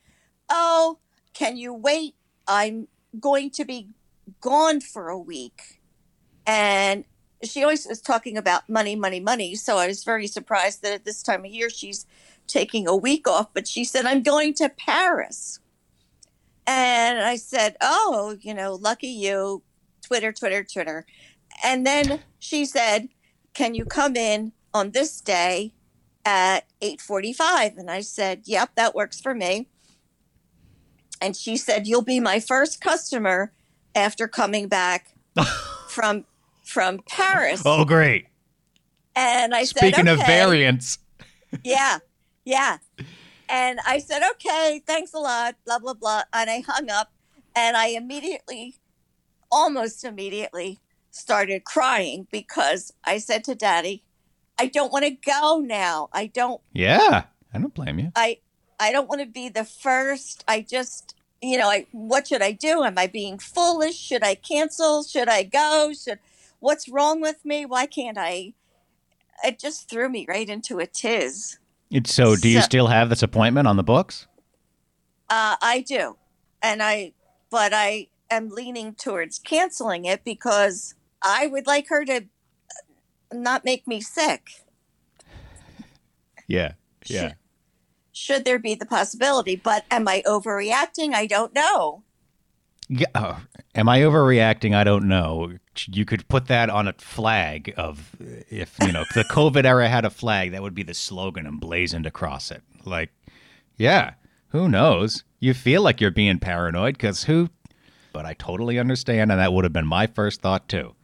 [0.51, 0.99] "Oh,
[1.33, 2.15] can you wait?
[2.47, 3.89] I'm going to be
[4.41, 5.81] gone for a week."
[6.47, 7.05] And
[7.43, 9.55] she always was talking about money, money, money.
[9.55, 12.07] So I was very surprised that at this time of year she's
[12.47, 13.49] taking a week off.
[13.55, 15.61] But she said, "I'm going to Paris."
[16.67, 19.63] And I said, "Oh, you know, lucky you."
[20.03, 21.07] Twitter, Twitter, Twitter.
[21.65, 23.09] And then she said,
[23.55, 25.75] "Can you come in on this day
[26.25, 29.69] at 8:45?" And I said, "Yep, that works for me."
[31.23, 33.53] And she said, "You'll be my first customer
[33.95, 35.15] after coming back
[35.89, 36.25] from
[36.65, 38.27] from Paris." Oh, great.
[39.15, 40.99] And I Speaking said, of "Okay." variants.
[41.65, 41.99] yeah,
[42.45, 42.79] yeah.
[43.49, 46.23] And I said, okay, thanks a lot, blah, blah, blah.
[46.33, 47.13] And I hung up
[47.55, 48.77] and I immediately,
[49.51, 50.81] almost immediately,
[51.11, 54.05] started crying because I said to daddy,
[54.59, 56.09] I don't want to go now.
[56.15, 58.11] I don't, Yeah, I don't blame you.
[58.17, 58.39] I,
[58.83, 60.43] I don't want to be the first.
[60.49, 62.83] I just, you know, I, what should I do?
[62.83, 63.97] Am I being foolish?
[63.97, 65.05] Should I cancel?
[65.05, 65.93] Should I go?
[65.95, 66.19] Should,
[66.59, 67.65] what's wrong with me?
[67.65, 68.55] Why can't I?
[69.45, 71.59] It just threw me right into a tiz.
[71.93, 74.27] It's, so, do you still have this appointment on the books?
[75.31, 76.17] Uh, I do,
[76.61, 77.13] and I,
[77.51, 82.25] but I am leaning towards canceling it because I would like her to
[83.33, 84.49] not make me sick.
[86.49, 86.73] Yeah,
[87.07, 87.35] yeah.
[88.13, 89.57] Should there be the possibility?
[89.57, 91.15] But am I overreacting?
[91.15, 92.03] I don't know.
[92.89, 93.41] Yeah, oh,
[93.75, 94.75] am I overreacting?
[94.75, 95.53] I don't know.
[95.87, 99.89] You could put that on a flag of if you know if the COVID era
[99.89, 102.63] had a flag, that would be the slogan emblazoned across it.
[102.85, 103.11] Like,
[103.79, 104.15] yeah,
[104.49, 105.25] who knows?
[105.41, 107.49] You feel like you're being paranoid because who?
[108.13, 110.95] But I totally understand, and that would have been my first thought too.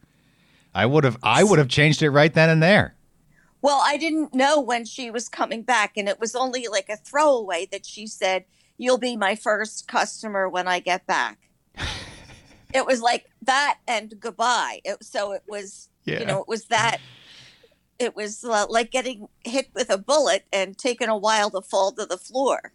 [0.75, 2.93] I would have, I would have changed it right then and there.
[3.61, 6.95] Well, I didn't know when she was coming back, and it was only like a
[6.97, 8.45] throwaway that she said,
[8.77, 11.39] "You'll be my first customer when I get back."
[12.73, 14.79] it was like that and goodbye.
[14.85, 16.19] It, so it was, Yeah.
[16.21, 16.97] you know, it was that.
[17.97, 21.91] It was uh, like getting hit with a bullet and taking a while to fall
[21.93, 22.71] to the floor.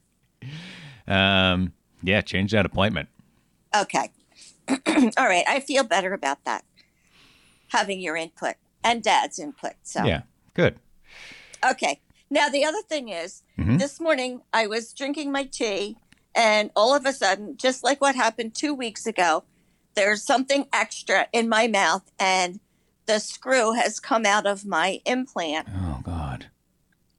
[1.08, 3.08] Um, yeah, change that appointment.
[3.74, 4.10] Okay.
[4.68, 5.44] All right.
[5.48, 6.64] I feel better about that.
[7.68, 9.72] Having your input and dad's input.
[9.82, 10.22] So, Yeah,
[10.54, 10.78] good.
[11.68, 12.00] okay.
[12.30, 13.78] Now, the other thing is, Mhm.
[13.78, 15.96] this morning I was drinking my tea,
[16.34, 19.44] and all of a sudden, just like what happened two weeks ago,
[19.94, 22.58] there's something extra in my mouth, and
[23.06, 26.46] the screw has come out of my implant Oh God.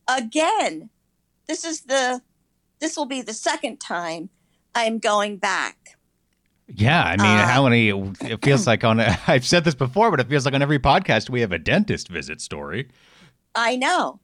[0.07, 0.89] again.
[1.47, 2.21] This is the,
[2.79, 4.29] this will be the second time
[4.73, 5.97] I'm going back.
[6.67, 7.89] Yeah, I mean, Uh, how many?
[8.21, 8.99] It feels like on.
[9.27, 12.07] I've said this before, but it feels like on every podcast we have a dentist
[12.09, 12.89] visit story.
[13.55, 14.19] I know.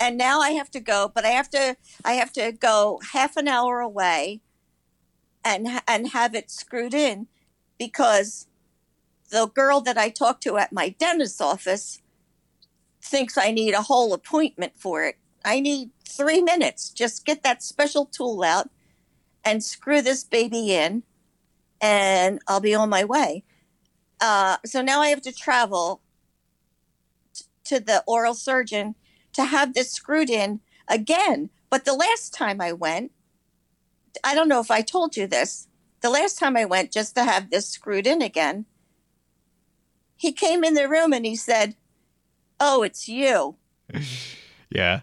[0.00, 3.36] And now I have to go, but I have to I have to go half
[3.36, 4.40] an hour away
[5.44, 7.26] and and have it screwed in
[7.78, 8.46] because
[9.30, 12.00] the girl that I talked to at my dentist's office
[13.02, 15.16] thinks I need a whole appointment for it.
[15.44, 16.90] I need 3 minutes.
[16.90, 18.70] Just get that special tool out
[19.44, 21.02] and screw this baby in
[21.80, 23.44] and I'll be on my way.
[24.20, 26.00] Uh, so now I have to travel
[27.68, 28.94] to the oral surgeon
[29.32, 31.50] to have this screwed in again.
[31.70, 33.12] But the last time I went,
[34.24, 35.68] I don't know if I told you this.
[36.00, 38.66] The last time I went just to have this screwed in again,
[40.16, 41.76] he came in the room and he said,
[42.60, 43.56] Oh, it's you.
[44.70, 45.00] Yeah.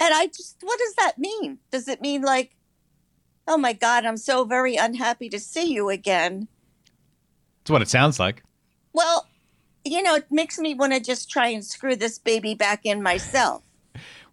[0.00, 1.58] And I just, what does that mean?
[1.70, 2.56] Does it mean like,
[3.46, 6.48] oh my God, I'm so very unhappy to see you again?
[7.60, 8.42] That's what it sounds like.
[8.92, 9.28] Well,
[9.84, 13.02] you know, it makes me want to just try and screw this baby back in
[13.02, 13.62] myself.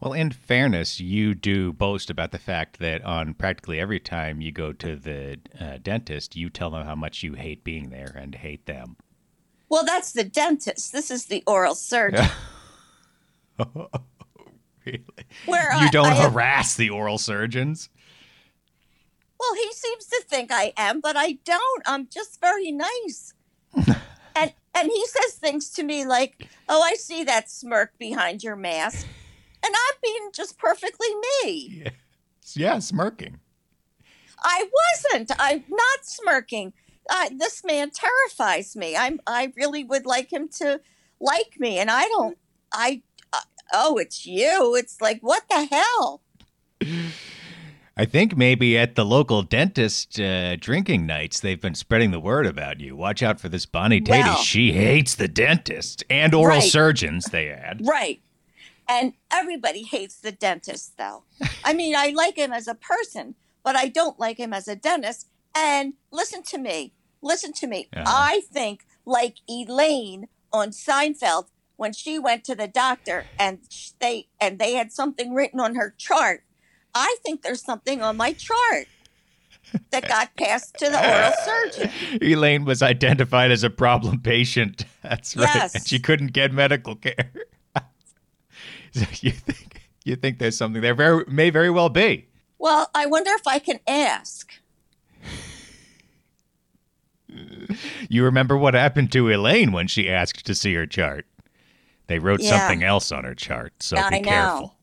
[0.01, 4.49] Well, in fairness, you do boast about the fact that on practically every time you
[4.49, 8.33] go to the uh, dentist, you tell them how much you hate being there and
[8.33, 8.95] hate them.
[9.67, 10.93] Well, that's the dentist.
[10.93, 12.27] This is the oral surgeon.
[13.57, 13.87] really?
[15.45, 17.89] Where You I- don't I harass the oral surgeons?
[19.37, 21.83] Well, he seems to think I am, but I don't.
[21.85, 23.33] I'm just very nice.
[24.35, 28.55] And and he says things to me like, "Oh, I see that smirk behind your
[28.55, 29.05] mask."
[29.63, 31.09] And I'm being just perfectly
[31.43, 31.83] me.
[31.83, 31.89] Yeah,
[32.55, 33.39] yeah smirking.
[34.41, 35.31] I wasn't.
[35.37, 36.73] I'm not smirking.
[37.09, 38.95] Uh, this man terrifies me.
[38.95, 39.19] I'm.
[39.27, 40.79] I really would like him to
[41.19, 42.37] like me, and I don't.
[42.71, 43.01] I.
[43.33, 43.41] Uh,
[43.73, 44.75] oh, it's you.
[44.75, 46.21] It's like what the hell?
[47.99, 52.45] I think maybe at the local dentist uh, drinking nights, they've been spreading the word
[52.45, 52.95] about you.
[52.95, 54.23] Watch out for this Bonnie Tatey.
[54.23, 56.71] Well- she hates the dentist and oral Right.
[56.71, 57.81] surgeons, they add.
[57.85, 58.21] Right.
[58.87, 61.23] And everybody hates the dentist, though.
[61.65, 64.75] I mean, I like him as a person, but I don't like him as a
[64.77, 65.27] dentist.
[65.53, 66.93] And listen to me.
[67.21, 67.89] Listen to me.
[67.93, 68.05] Uh-huh.
[68.07, 73.59] I think like Elaine on Seinfeld when she went to the doctor and
[73.99, 76.43] they and they had something written on her chart.
[76.95, 78.87] I think there's something on my chart
[79.91, 81.91] that got passed to the oral surgeon.
[82.21, 84.85] Elaine was identified as a problem patient.
[85.03, 85.53] That's right.
[85.55, 85.75] Yes.
[85.75, 87.31] And she couldn't get medical care.
[88.91, 90.95] so you think you think there's something there?
[90.95, 92.27] Very may very well be.
[92.57, 94.51] Well, I wonder if I can ask.
[98.09, 101.25] You remember what happened to Elaine when she asked to see her chart?
[102.07, 102.57] They wrote Yeah.
[102.57, 104.29] something else on her chart, so I be know.
[104.29, 104.75] careful.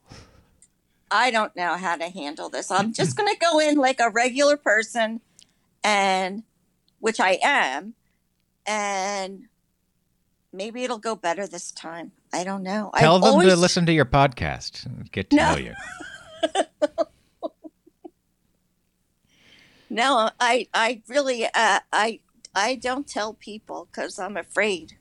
[1.11, 2.71] I don't know how to handle this.
[2.71, 5.21] I'm just going to go in like a regular person
[5.85, 6.43] and
[6.99, 7.95] which I am
[8.67, 9.45] and
[10.53, 12.13] maybe it'll go better this time.
[12.33, 12.91] I don't know.
[12.97, 15.53] Tell I've them always, to listen to your podcast and get to No.
[15.53, 15.75] know you.
[19.89, 22.21] No, I I really uh, I
[22.55, 24.97] I don't tell people cuz I'm afraid.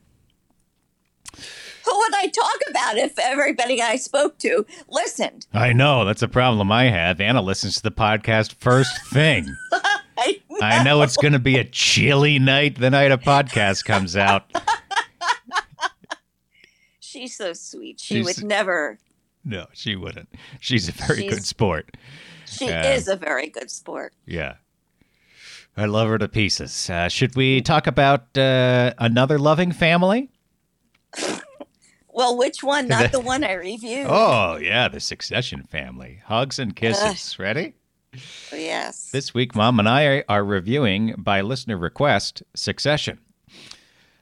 [1.90, 5.46] Who would I talk about if everybody I spoke to listened?
[5.54, 7.20] I know that's a problem I have.
[7.20, 9.46] Anna listens to the podcast first thing.
[10.18, 14.16] I, I know it's going to be a chilly night the night a podcast comes
[14.16, 14.50] out.
[17.00, 18.00] she's so sweet.
[18.00, 18.98] She She's- would never.
[19.44, 20.28] No, she wouldn't.
[20.58, 21.96] She's a very good sport.
[22.46, 22.94] She Yeah.
[22.94, 24.12] is a very good sport.
[24.24, 24.54] Yeah.
[25.76, 26.88] I love her to pieces.
[26.90, 30.30] Uh, should we talk about uh, another loving family?
[32.16, 32.88] Well, which one?
[32.88, 34.06] Not the one I reviewed.
[34.08, 36.22] Oh, yeah, the Succession family.
[36.24, 37.38] Hugs and kisses.
[37.38, 37.74] Ready?
[38.50, 39.10] yes.
[39.10, 43.18] This week, Mom and I are reviewing, by listener request, Succession.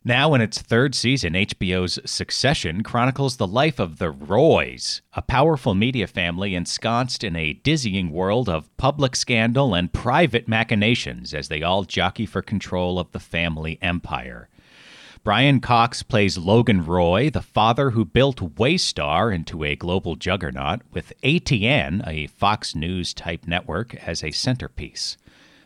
[0.05, 5.77] Now, in its third season, HBO's Succession chronicles the life of the Roys, a powerful
[5.77, 11.63] media family ensconced in a dizzying world of public scandal and private machinations as they
[11.63, 14.49] all jockey for control of the family empire.
[15.25, 21.15] Brian Cox plays Logan Roy, the father who built Waystar into a global juggernaut, with
[21.23, 25.17] ATN, a Fox News type network, as a centerpiece.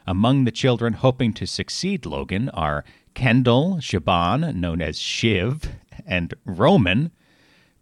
[0.06, 5.72] Among the children hoping to succeed Logan are Kendall Siobhan, known as Shiv,
[6.06, 7.10] and Roman,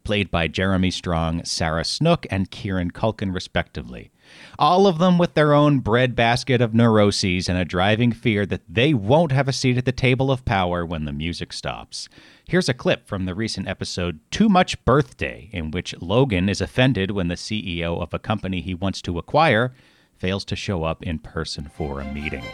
[0.02, 4.10] played by Jeremy Strong, Sarah Snook, and Kieran Culkin, respectively.
[4.58, 8.94] All of them with their own breadbasket of neuroses and a driving fear that they
[8.94, 12.08] won't have a seat at the table of power when the music stops.
[12.46, 17.10] Here's a clip from the recent episode Too Much Birthday, in which Logan is offended
[17.10, 19.74] when the CEO of a company he wants to acquire
[20.18, 22.44] fails to show up in person for a meeting.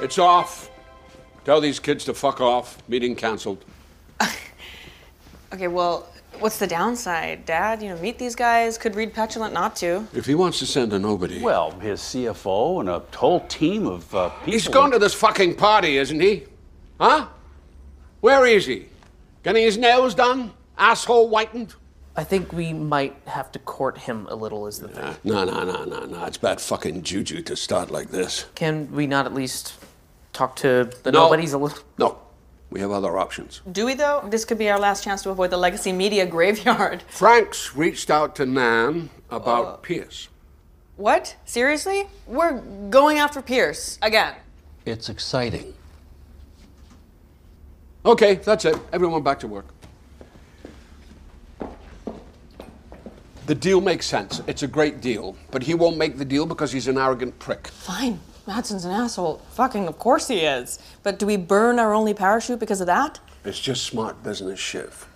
[0.00, 0.70] It's off.
[1.44, 2.82] Tell these kids to fuck off.
[2.88, 3.64] Meeting canceled.
[5.54, 6.08] Okay, well,
[6.40, 7.82] what's the downside, Dad?
[7.82, 10.06] You know, meet these guys, could read petulant not to.
[10.14, 11.40] If he wants to send a nobody.
[11.40, 14.52] Well, his CFO and a whole team of uh, people.
[14.52, 16.44] he's gone to this fucking party, isn't he?
[17.00, 17.28] Huh?
[18.20, 18.86] Where is he?
[19.42, 20.52] Getting his nails done?
[20.78, 21.74] Asshole whitened?
[22.16, 25.16] I think we might have to court him a little, is the thing.
[25.24, 26.24] No, no, no, no, no.
[26.24, 28.46] It's bad fucking juju to start like this.
[28.54, 29.74] Can we not at least
[30.32, 31.24] talk to the No.
[31.24, 31.78] nobodies a little.
[31.98, 32.18] No,
[32.70, 33.60] we have other options.
[33.70, 34.26] Do we though?
[34.28, 37.02] This could be our last chance to avoid the legacy media graveyard.
[37.08, 39.76] Frank's reached out to Nan about oh.
[39.82, 40.28] Pierce.
[40.96, 41.36] What?
[41.44, 42.08] Seriously?
[42.26, 44.34] We're going after Pierce again.
[44.86, 45.74] It's exciting.
[48.06, 48.76] Okay, that's it.
[48.92, 49.66] Everyone back to work.
[53.46, 54.40] The deal makes sense.
[54.46, 55.36] It's a great deal.
[55.50, 57.68] But he won't make the deal because he's an arrogant prick.
[57.68, 58.20] Fine.
[58.46, 59.40] Matsson's an asshole.
[59.52, 60.78] Fucking, of course he is.
[61.02, 63.18] But do we burn our only parachute because of that?
[63.44, 65.06] It's just smart business, Shiv.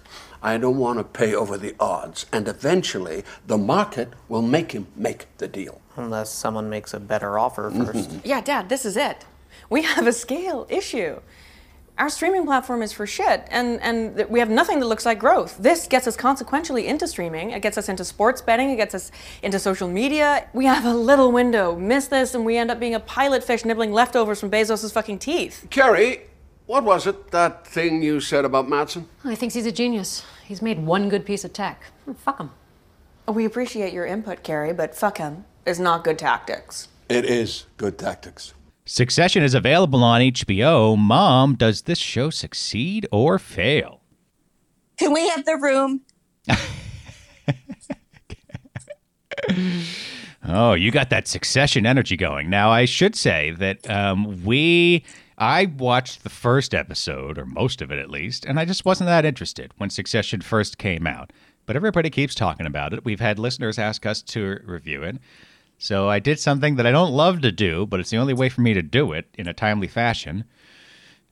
[0.42, 4.86] I don't want to pay over the odds, and eventually the market will make him
[4.96, 5.80] make the deal.
[5.96, 8.18] Unless someone makes a better offer 1st mm-hmm.
[8.24, 9.24] Yeah, Dad, this is it.
[9.68, 11.20] We have a scale issue.
[11.98, 15.58] Our streaming platform is for shit, and, and we have nothing that looks like growth.
[15.58, 17.50] This gets us consequentially into streaming.
[17.50, 18.70] It gets us into sports betting.
[18.70, 19.11] It gets us
[19.42, 20.48] into social media.
[20.52, 21.74] We have a little window.
[21.74, 25.18] Miss this, and we end up being a pilot fish nibbling leftovers from Bezos' fucking
[25.18, 25.66] teeth.
[25.70, 26.20] Kerry,
[26.66, 29.08] what was it, that thing you said about Matsson?
[29.24, 30.24] I oh, think he's a genius.
[30.44, 31.82] He's made one good piece of tech.
[32.04, 32.50] Hmm, fuck him.
[33.26, 36.88] We appreciate your input, Kerry, but fuck him is not good tactics.
[37.08, 38.54] It is good tactics.
[38.88, 40.96] Succession is available on HBO.
[40.96, 44.01] Mom, does this show succeed or fail?
[44.96, 46.01] Can we have the room?
[50.51, 52.48] Oh, you got that succession energy going.
[52.48, 55.05] Now, I should say that um, we,
[55.37, 59.09] I watched the first episode, or most of it at least, and I just wasn't
[59.09, 61.33] that interested when Succession first came out.
[61.66, 63.05] But everybody keeps talking about it.
[63.05, 65.18] We've had listeners ask us to review it.
[65.78, 68.48] So I did something that I don't love to do, but it's the only way
[68.48, 70.44] for me to do it in a timely fashion.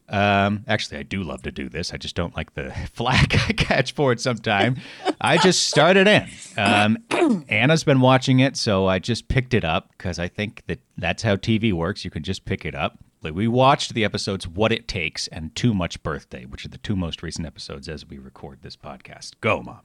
[0.08, 1.92] Um, actually, I do love to do this.
[1.92, 4.76] I just don't like the flack I catch for it sometime.
[5.20, 6.28] I just started in.
[6.56, 6.98] Um,
[7.48, 11.24] Anna's been watching it, so I just picked it up because I think that that's
[11.24, 12.04] how TV works.
[12.04, 12.98] You can just pick it up.
[13.22, 16.78] Like, We watched the episodes What It Takes and Too Much Birthday, which are the
[16.78, 19.32] two most recent episodes as we record this podcast.
[19.40, 19.80] Go, Mom.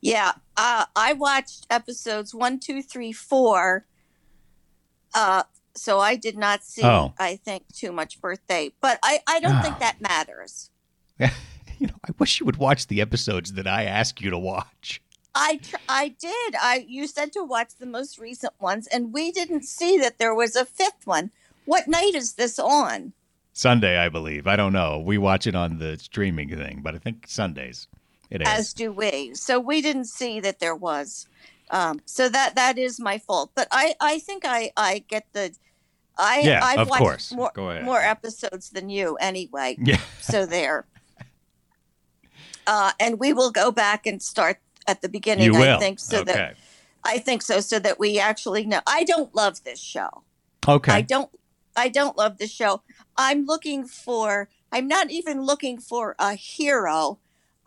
[0.00, 3.84] Yeah, uh, I watched episodes one, two, three, four.
[5.14, 5.42] Uh,
[5.74, 6.82] so I did not see.
[6.84, 7.14] Oh.
[7.18, 9.62] I think too much birthday, but I I don't Ah.
[9.62, 10.70] think that matters.
[11.18, 15.00] you know, I wish you would watch the episodes that I ask you to watch.
[15.34, 16.54] I tr- I did.
[16.60, 20.34] I you said to watch the most recent ones, and we didn't see that there
[20.34, 21.30] was a fifth one.
[21.64, 23.12] What night is this on?
[23.52, 24.46] Sunday, I believe.
[24.46, 24.98] I don't know.
[24.98, 27.88] We watch it on the streaming thing, but I think Sundays
[28.30, 28.48] it is.
[28.48, 29.34] As do we.
[29.34, 31.26] So we didn't see that there was.
[31.70, 33.50] Um, so that that is my fault.
[33.54, 35.54] But I I think I I get the.
[36.16, 37.32] I Yeah, I've of watched course.
[37.32, 39.76] more more episodes than you anyway.
[39.80, 40.00] Yeah.
[40.20, 40.86] So there.
[42.70, 45.46] Uh, and we will go back and start at the beginning.
[45.46, 45.76] You will.
[45.76, 46.32] I think so okay.
[46.34, 46.56] that
[47.02, 48.80] I think so so that we actually know.
[48.86, 50.24] I don't love this show.
[50.68, 50.92] okay.
[50.92, 51.30] I don't
[51.76, 52.82] I don't love the show.
[53.16, 57.18] I'm looking for I'm not even looking for a hero.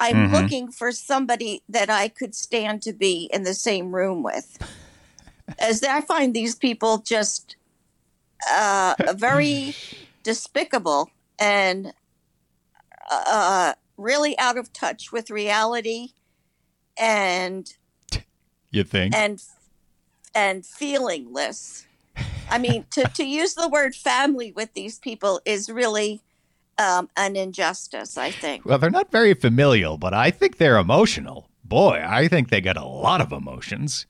[0.02, 0.34] I'm Mhm.
[0.34, 4.58] looking for somebody that I could stand to be in the same room with.
[5.60, 7.56] As I find these people just
[8.50, 9.76] uh, very
[10.24, 11.94] despicable and
[13.12, 16.14] uh, really out of touch with reality
[16.98, 17.72] and
[18.72, 19.14] you think?
[19.16, 19.40] and
[20.34, 21.86] and feelingless.
[22.50, 26.22] I mean, to, to use the word family with these people is really
[26.82, 28.66] um, an injustice, I think.
[28.66, 31.50] well, they're not very familial, but I think they're emotional.
[31.64, 34.06] Boy, I think they got a lot of emotions.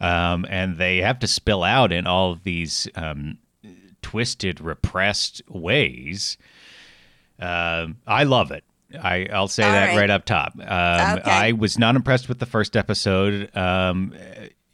[0.00, 3.38] Um, and they have to spill out in all of these um,
[4.02, 6.36] twisted, repressed ways.
[7.38, 8.64] Um, I love it.
[9.00, 9.96] I, I'll say All that right.
[9.96, 10.52] right up top.
[10.58, 11.30] Um, Okay.
[11.30, 13.50] I was not impressed with the first episode.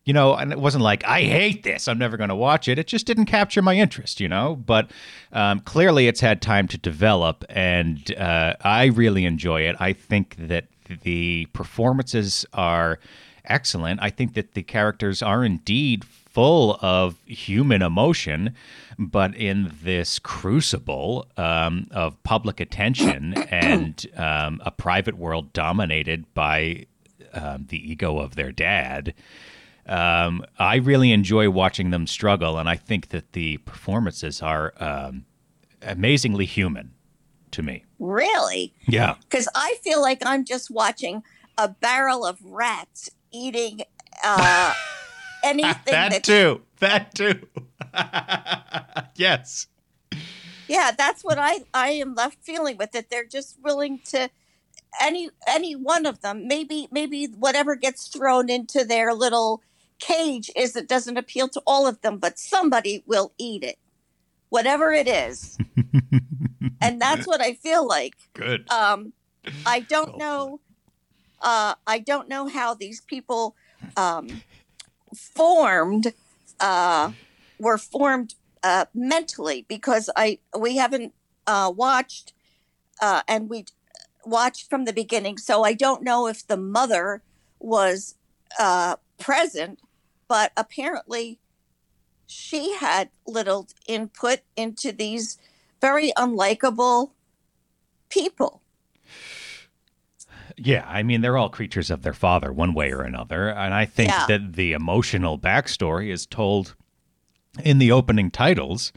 [0.05, 1.87] You know, and it wasn't like I hate this.
[1.87, 2.79] I'm never going to watch it.
[2.79, 4.57] It just didn't capture my interest, you know.
[4.57, 4.91] But
[5.33, 9.77] um, clearly, it's had time to develop, and uh, I really enjoy it.
[9.79, 10.67] I think that
[11.03, 12.99] the performances are
[13.45, 14.01] excellent.
[14.03, 18.55] I think that the characters are indeed full of human emotion,
[18.99, 26.87] but in this crucible um, of public attention and um, a private world dominated by
[27.35, 29.15] um, the ego of their dad.
[29.91, 35.27] Um, I really enjoy watching them struggle, and I think that the performances are um,
[35.83, 36.93] amazingly human
[37.51, 37.85] to me.
[37.99, 38.73] Really?
[38.87, 39.17] Yeah.
[39.29, 41.25] Because I feel like I'm just watching
[41.59, 43.81] a barrel of rats eating
[44.23, 44.75] uh,
[45.45, 46.23] anything that that.
[46.23, 46.63] too.
[46.79, 47.49] That too.
[49.17, 49.67] yes.
[50.69, 53.11] Yeah, that's what I, I am left feeling with it.
[53.11, 54.31] They're just willing to
[55.01, 56.47] any any one of them.
[56.47, 59.63] Maybe maybe whatever gets thrown into their little
[60.01, 63.79] cage is it doesn't appeal to all of them, but somebody will eat it.
[64.49, 65.57] whatever it is.
[66.81, 68.15] and that's what I feel like.
[68.35, 68.71] Good.
[68.71, 69.13] Um,
[69.67, 70.61] I don't Oh, know.
[71.43, 73.57] Uh, I don't know how these people
[73.97, 74.43] um,
[75.15, 76.13] formed
[76.61, 77.13] uh,
[77.59, 81.15] were formed uh, mentally because I we haven't
[81.47, 82.33] uh, watched
[83.01, 83.67] uh, and we
[84.25, 87.23] watched from the beginning, so I don't know if the mother
[87.59, 88.17] was
[88.59, 89.81] uh, present,
[90.31, 91.41] but apparently
[92.25, 95.39] she had little input into these
[95.81, 97.11] very unlikable
[98.11, 98.63] people.
[100.57, 103.49] Yeah, I mean, they're all creatures of their father, one way or another.
[103.49, 104.27] And I think Yeah.
[104.27, 106.77] that the emotional backstory is told
[107.65, 108.93] in the opening titles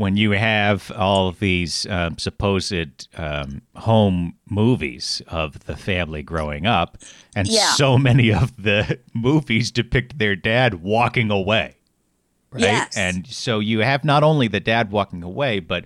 [0.00, 6.64] when you have all of these um, supposed um, home movies of the family growing
[6.64, 6.96] up.
[7.36, 7.72] And Yeah.
[7.74, 11.74] so many of the movies depict their dad walking away.
[12.50, 12.62] Right.
[12.62, 12.96] Yes.
[12.96, 15.84] And so you have not only the dad walking away, but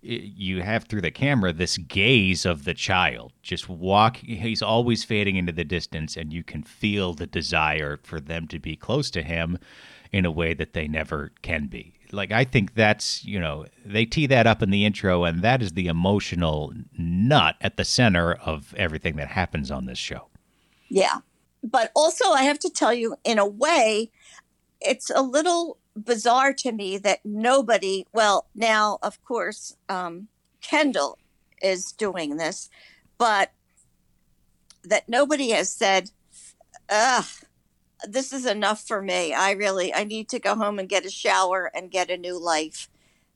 [0.00, 5.34] you have through the camera this gaze of the child just walk he's always fading
[5.34, 9.22] into the distance and you can feel the desire for them to be close to
[9.22, 9.58] him
[10.12, 14.04] in a way that they never can be like i think that's you know they
[14.04, 18.34] tee that up in the intro and that is the emotional nut at the center
[18.34, 20.28] of everything that happens on this show
[20.88, 21.18] Yeah.
[21.62, 24.10] But also, I have to tell you, in a way,
[24.80, 30.28] it's a little bizarre to me that nobody, well, now, of course, um,
[30.60, 31.18] Kendall
[31.62, 32.70] is doing this,
[33.18, 33.52] but
[34.84, 36.10] that nobody has said,
[36.88, 37.24] ugh,
[38.04, 39.32] this is enough for me.
[39.32, 42.38] I really, I need to go home and get a shower and get a new
[42.38, 42.88] life.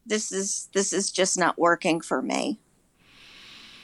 [0.07, 2.59] This is, this is just not working for me.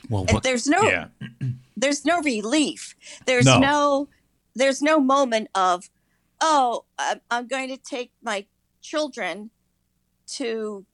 [0.08, 1.06] well And there's no, yeah
[1.76, 2.94] there's no relief.
[3.26, 3.58] There's No.
[3.58, 4.08] no,
[4.54, 5.90] there's no moment of,
[6.40, 8.46] oh, I'm, I'm going to take my
[8.80, 9.50] children
[10.34, 10.86] to,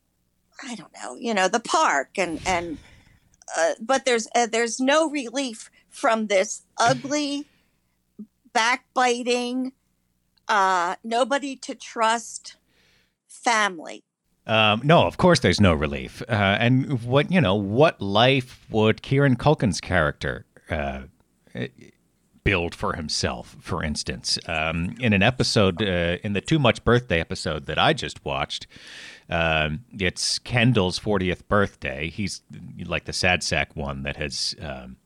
[0.62, 2.78] I don't know, you know, the park and and,
[3.57, 7.49] uh, but there's uh, there's no relief from this ugly,
[8.53, 9.72] backbiting,
[10.48, 12.57] uh, nobody to trust
[13.28, 14.05] family.
[14.46, 16.22] Um, no, of course there's no relief.
[16.28, 21.03] Uh, and what you know, what life would Kieran Culkin's character uh,
[22.42, 23.57] build for himself?
[23.61, 27.92] For instance, um, in an episode, uh, in the Too Much Birthday episode that I
[27.92, 28.66] just watched,
[29.30, 32.11] um, it's Kendall's 40th birthday.
[32.11, 32.42] He's
[32.84, 34.57] like the sad sack one that has.
[34.61, 34.96] Um,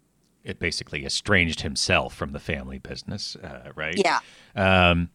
[0.47, 3.97] it basically estranged himself from the family business, uh, right?
[3.97, 4.20] Yeah.
[4.55, 5.11] Um,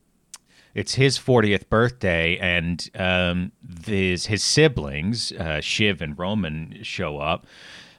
[0.74, 3.52] it's his 40th birthday, and um,
[3.86, 7.46] his, his siblings, uh, Shiv and Roman, show up.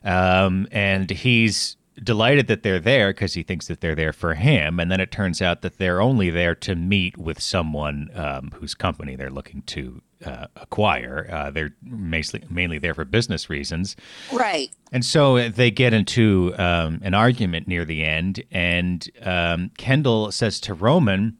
[0.04, 4.80] Um, and he's delighted that they're there because he thinks that they're there for him.
[4.80, 8.74] And then it turns out that they're only there to meet with someone um, whose
[8.74, 11.28] company they're looking to uh, acquire.
[11.30, 13.96] Uh, they're mainly, mainly there for business reasons.
[14.32, 14.70] Right.
[14.90, 20.60] And so they get into um, an argument near the end, and um, Kendall says
[20.60, 21.38] to Roman,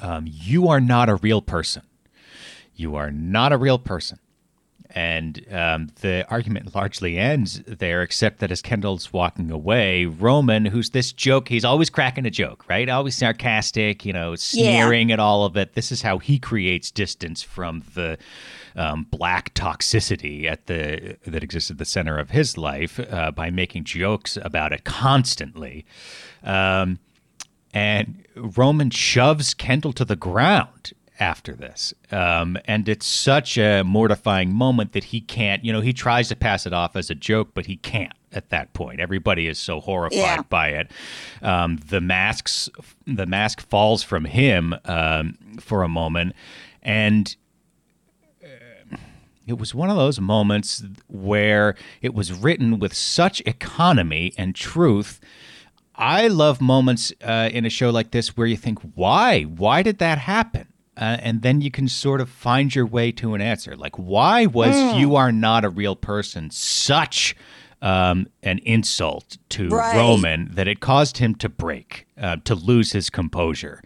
[0.00, 1.82] um, You are not a real person.
[2.74, 4.18] You are not a real person.
[4.94, 10.90] And um, the argument largely ends there, except that as Kendall's walking away, Roman, who's
[10.90, 12.88] this joke, he's always cracking a joke, right?
[12.88, 15.74] Always sarcastic, you know, sneering at all of it.
[15.74, 18.18] This is how he creates distance from the
[18.76, 23.50] um, black toxicity at the that exists at the center of his life uh, by
[23.50, 25.84] making jokes about it constantly.
[26.42, 26.98] Um,
[27.72, 31.92] and Roman shoves Kendall to the ground after this.
[32.10, 36.36] Um, and it's such a mortifying moment that he can't, you know, he tries to
[36.36, 39.00] pass it off as a joke, but he can't at that point.
[39.00, 40.42] Everybody is so horrified Yeah.
[40.48, 40.90] by it.
[41.42, 42.68] Um, the masks,
[43.06, 46.34] the mask falls from him um, for a moment,
[46.82, 47.36] and
[48.42, 48.96] uh,
[49.46, 55.20] it was one of those moments where it was written with such economy and truth.
[55.96, 59.42] I love moments uh, in a show like this where you think, why?
[59.42, 60.68] Why did that happen?
[61.00, 63.74] Uh, and then you can sort of find your way to an answer.
[63.74, 67.34] Like, why was you are not a real person such
[67.80, 69.96] um, an insult to Right.
[69.96, 73.82] Roman that it caused him to break, uh, to lose his composure?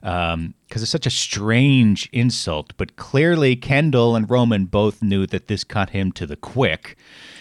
[0.00, 2.72] Because it's such a strange insult.
[2.76, 6.96] But clearly, Kendall and Roman both knew that this cut him to the quick.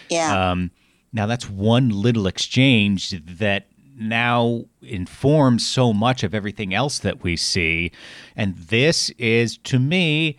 [0.10, 0.52] Yeah.
[0.52, 0.72] Um,
[1.12, 3.68] now, that's one little exchange that
[3.98, 7.92] now informs so much of everything else that we see.
[8.36, 10.38] And this is, to me,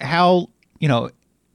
[0.00, 0.48] how,
[0.78, 1.10] you know,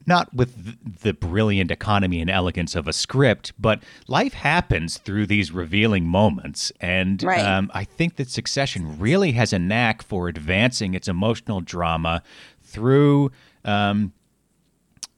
[0.05, 5.51] not with the brilliant economy and elegance of a script, but life happens through these
[5.51, 6.71] revealing moments.
[6.81, 7.45] And Right.
[7.45, 12.23] um, I think that Succession really has a knack for advancing its emotional drama
[12.63, 13.31] through.
[13.63, 14.13] Um,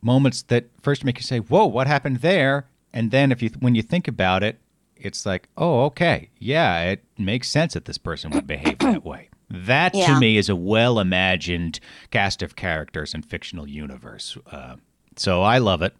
[0.02, 3.76] moments that first make you say, "Whoa, what happened there?" And then if you when
[3.76, 4.60] you think about it,
[5.04, 6.30] it's like, "Oh, okay.
[6.39, 10.14] Yeah, it makes sense that this person would behave that way." That Yeah.
[10.14, 11.80] to me is a well imagined
[12.10, 14.38] cast of characters and fictional universe.
[14.49, 14.78] Uh,
[15.18, 15.93] so I love it.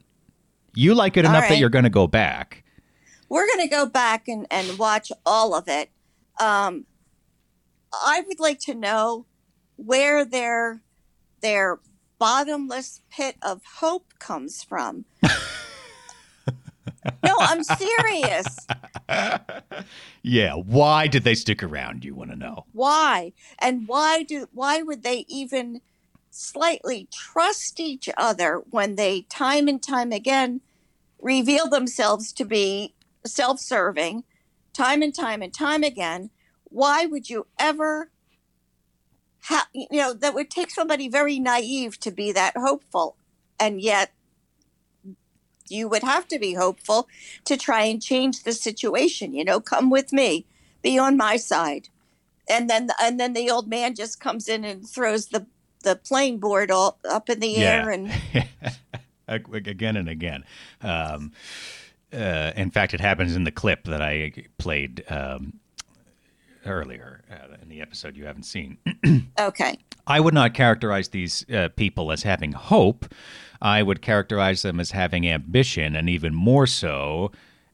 [0.74, 2.64] You like it All enough that you're going to go back.
[3.28, 5.89] We're going to go back and, and watch all of it.
[6.39, 6.86] Um,
[7.93, 9.26] I would like to know
[9.76, 10.82] where their
[11.41, 11.80] their
[12.20, 15.06] bottomless pit of hope comes from.
[17.24, 18.68] no, I'm serious.
[20.24, 22.06] Yeah, why did they stick around?
[22.06, 22.66] You want to know?
[22.74, 23.34] Why?
[23.60, 25.82] And why do why would they even
[26.30, 30.62] slightly trust each other when they time and time again
[31.20, 32.93] reveal themselves to be
[33.26, 34.24] self-serving
[34.74, 36.30] time and time and time again?
[36.66, 38.12] Why would you ever
[39.43, 43.18] ha- you know that would take somebody very naive to be that hopeful
[43.60, 44.12] and yet
[45.72, 47.08] you would have to be hopeful
[47.46, 50.46] to try and change the situation you know come with me
[50.82, 51.90] be on my side
[52.50, 55.46] and then and then the old man just comes in and throws the
[55.84, 58.12] the playing board all up in the air and
[59.28, 60.44] again and again.
[60.82, 61.32] Um,
[62.14, 65.54] uh, in fact, it happens in the clip that I played um,
[66.66, 68.78] earlier uh, in the episode you haven't seen.
[69.40, 73.06] okay I would not characterize these uh, people as having hope.
[73.62, 77.32] I would characterize them as having ambition, and even more so,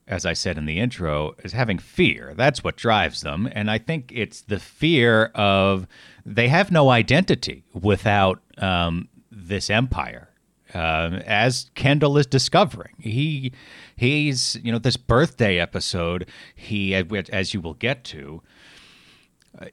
[0.07, 2.33] as I said in the intro, as having fear.
[2.35, 3.49] That's what drives them.
[3.51, 5.87] And I think it's the fear of
[6.25, 10.29] they have no identity without um, this empire.
[10.73, 13.53] Um, as Kendall is discovering, he
[13.95, 16.27] he's you know this birthday episode.
[16.55, 18.41] He as you will get to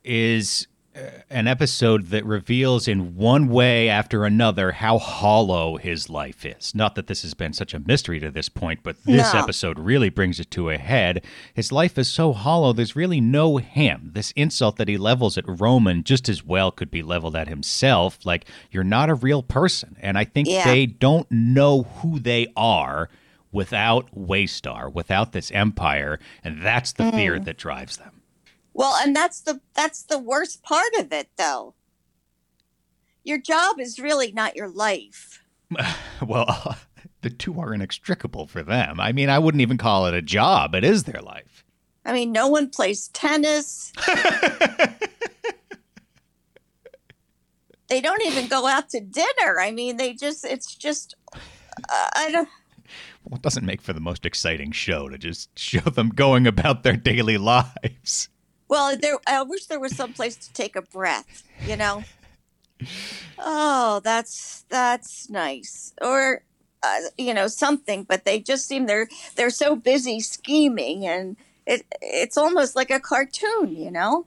[0.05, 0.74] is uh,
[1.29, 6.75] an episode that reveals in one way after another how hollow his life is.
[6.75, 9.41] Not that this has been such a mystery to this point, but this No.
[9.41, 11.25] episode really brings it to a head.
[11.53, 14.11] His life is so hollow, there's really no him.
[14.15, 18.19] This insult that he levels at Roman just as well could be leveled at himself.
[18.25, 19.97] Like, you're not a real person.
[20.01, 20.65] And I think Yeah.
[20.65, 23.09] they don't know who they are
[23.51, 26.19] without Waystar, without this empire.
[26.43, 27.45] And that's the fear mm.
[27.47, 28.11] that drives them.
[28.75, 31.75] Well and that's the that's the worst part of it though
[33.23, 35.41] your job is really not your life
[36.25, 36.77] Well,
[37.23, 39.01] the two are inextricable for them.
[39.01, 40.75] I mean, I wouldn't even call it a job.
[40.75, 41.65] It is their life.
[42.05, 43.93] i mean no one plays tennis
[47.89, 52.31] they don't even go out to dinner i mean they just it's just uh, i
[52.31, 52.49] don't
[53.25, 56.83] Well, it doesn't make for the most exciting show to just show them going about
[56.83, 58.29] their daily lives.
[58.69, 59.19] Well, there.
[59.27, 61.43] I wish there was some place to take a breath.
[61.67, 62.05] You know.
[63.39, 65.93] oh, that's that's nice.
[66.01, 66.43] Or,
[66.83, 68.05] uh, you know, something.
[68.05, 71.37] But they just seem they're they're so busy scheming, and
[71.67, 73.77] it it's almost like a cartoon.
[73.77, 74.27] You know.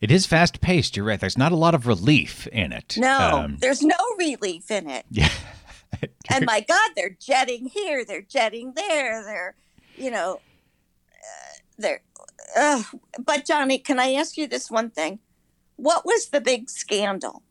[0.00, 0.96] It is fast paced.
[0.96, 1.18] You're right.
[1.18, 2.96] There's not a lot of relief in it.
[2.96, 5.04] No, Um, there's no relief in it.
[5.10, 5.28] yeah.
[6.30, 9.54] And my God, they're jetting here, they're jetting there, they're,
[9.96, 10.40] you know,
[11.10, 12.00] uh, they're.
[12.56, 12.82] Uh,
[13.18, 15.18] but Johnny, can I ask you this one thing?
[15.76, 17.42] What was the big scandal?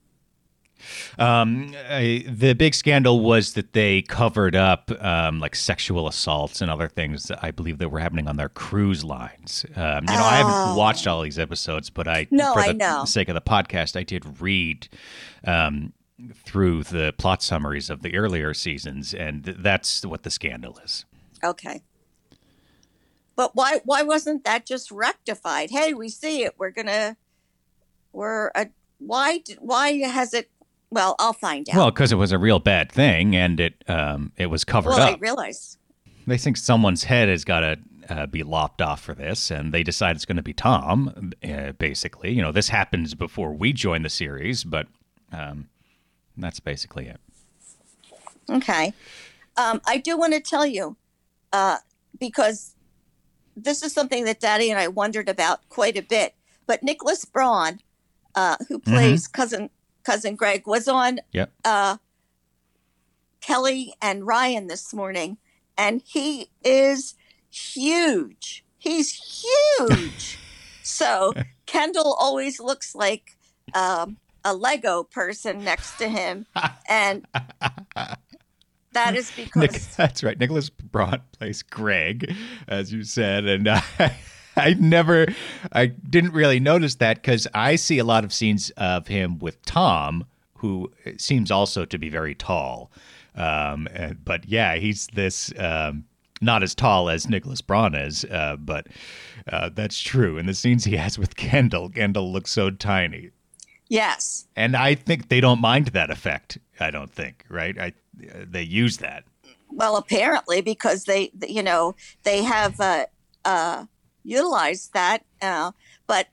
[1.18, 6.70] Um, I, the big scandal was that they covered up um, like sexual assaults and
[6.70, 9.66] other things that I believe that were happening on their cruise lines.
[9.76, 12.36] Um, you know, I haven't watched all these episodes, but I, Oh.
[12.36, 13.06] No, for I the know.
[13.06, 14.88] sake of the podcast, I did read
[15.46, 15.94] um,
[16.46, 21.06] through the plot summaries of the earlier seasons, and th- that's what the scandal is.
[21.44, 21.82] Okay.
[23.38, 25.70] But why why wasn't that just rectified?
[25.70, 26.56] Hey, we see it.
[26.58, 27.16] We're gonna.
[28.12, 28.68] We're a.
[28.98, 30.50] Why why has it?
[30.90, 31.76] Well, I'll find out.
[31.76, 34.98] Well, because it was a real bad thing, and it um, it was covered up.
[34.98, 35.78] well I realize.
[36.26, 37.78] they think someone's head has got to
[38.10, 41.32] uh, be lopped off for this, and they decide it's going to be Tom.
[41.48, 44.88] Uh, basically, you know, this happens before we join the series, but
[45.32, 45.70] um,
[46.36, 47.20] that's basically it.
[48.50, 48.94] Okay.
[49.58, 50.96] Um, I do want to tell you,
[51.54, 51.78] uh,
[52.20, 52.74] because
[53.58, 56.36] this is something that Daddy and I wondered about quite a bit.
[56.68, 57.80] But Nicholas Braun,
[58.36, 59.70] uh, who plays cousin
[60.04, 61.52] cousin Greg, was on Yep.
[61.66, 61.98] uh,
[63.42, 65.38] Kelly and Ryan this morning,
[65.78, 67.16] and he is
[67.50, 68.64] huge.
[68.78, 69.46] He's
[69.80, 70.38] huge.
[70.84, 71.34] so
[71.66, 73.38] Kendall always looks like
[73.74, 76.46] um, a Lego person next to him,
[76.88, 77.26] and
[78.98, 80.38] that is because that's right.
[80.40, 82.34] Nicholas Braun plays Greg,
[82.68, 83.82] as you said, and uh,
[84.56, 85.28] I never,
[85.72, 89.64] I didn't really notice that because I see a lot of scenes of him with
[89.66, 90.26] Tom,
[90.58, 92.92] who seems also to be very tall.
[93.36, 96.06] Um, and- but yeah, he's this um,
[96.42, 98.88] not as tall as Nicholas Braun is, uh, but
[99.52, 100.38] uh, that's true.
[100.40, 103.30] In the scenes he has with Kendall, Kendall looks so tiny,
[103.90, 104.48] Yes.
[104.56, 106.58] and I think they don't mind that effect.
[106.80, 107.78] I don't think, right?
[107.80, 109.24] I they use that.
[109.70, 113.06] Well, apparently, because they, you know, they have uh,
[113.46, 113.86] uh,
[114.24, 115.24] utilized that.
[115.42, 115.72] Uh,
[116.08, 116.28] but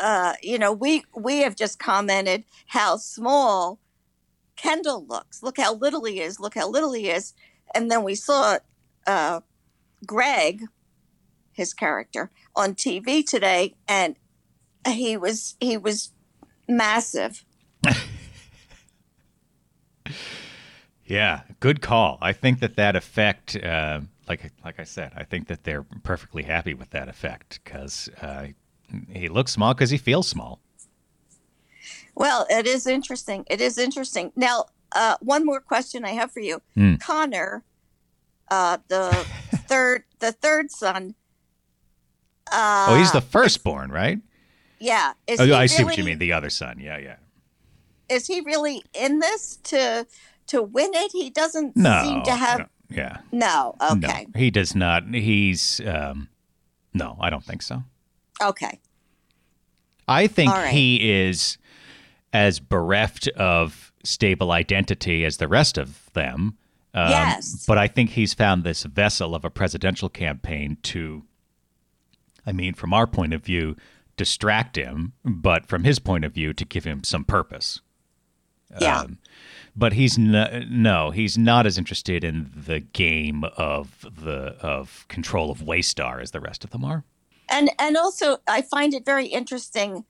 [0.00, 3.78] uh, you know, we we have just commented how small
[4.56, 5.42] Kendall looks.
[5.42, 6.40] Look how little he is.
[6.40, 7.34] Look how little he is.
[7.74, 8.58] And then we saw
[9.06, 9.40] uh,
[10.06, 10.62] Greg,
[11.52, 14.16] his character, on TV today, and
[14.86, 16.12] he was he was
[16.68, 17.44] massive.
[21.06, 22.18] Yeah, good call.
[22.20, 26.42] I think that that effect, uh, like like I said, I think that they're perfectly
[26.42, 28.46] happy with that effect because uh,
[29.12, 30.60] he looks small because he feels small.
[32.14, 33.44] Well, it is interesting.
[33.48, 34.32] It is interesting.
[34.34, 36.96] Now, uh, one more question I have for you, Hmm.
[36.96, 37.62] Connor,
[38.50, 39.10] uh, the
[39.68, 41.14] third, the third son.
[42.50, 44.18] Uh, oh, he's the firstborn, right?
[44.78, 45.12] yeah.
[45.26, 46.18] Is Oh, I see what you mean.
[46.18, 46.78] The other son.
[46.80, 47.16] Yeah, yeah.
[48.08, 50.06] Is he really in this to
[50.48, 51.12] to win it?
[51.12, 52.02] He doesn't No.
[52.04, 52.58] seem to have.
[52.58, 53.18] no, yeah.
[53.32, 53.74] No.
[53.92, 54.26] Okay.
[54.32, 55.04] No, he does not.
[55.12, 56.28] He's um,
[56.94, 57.82] no, I don't think so.
[58.42, 58.80] Okay.
[60.08, 60.72] I think right.
[60.72, 61.58] he is
[62.32, 66.56] as bereft of stable identity as the rest of them.
[66.94, 67.64] Um, Yes.
[67.66, 71.24] But I think he's found this vessel of a presidential campaign to,
[72.46, 73.76] I mean, from our point of view,
[74.16, 77.80] distract him, but from his point of view, to give him some purpose.
[78.80, 79.00] Yeah.
[79.00, 79.18] Um,
[79.76, 85.50] but he's no, no, he's not as interested in the game of the of control
[85.50, 87.04] of Waystar as the rest of them are.
[87.48, 90.04] and and also i find it very interesting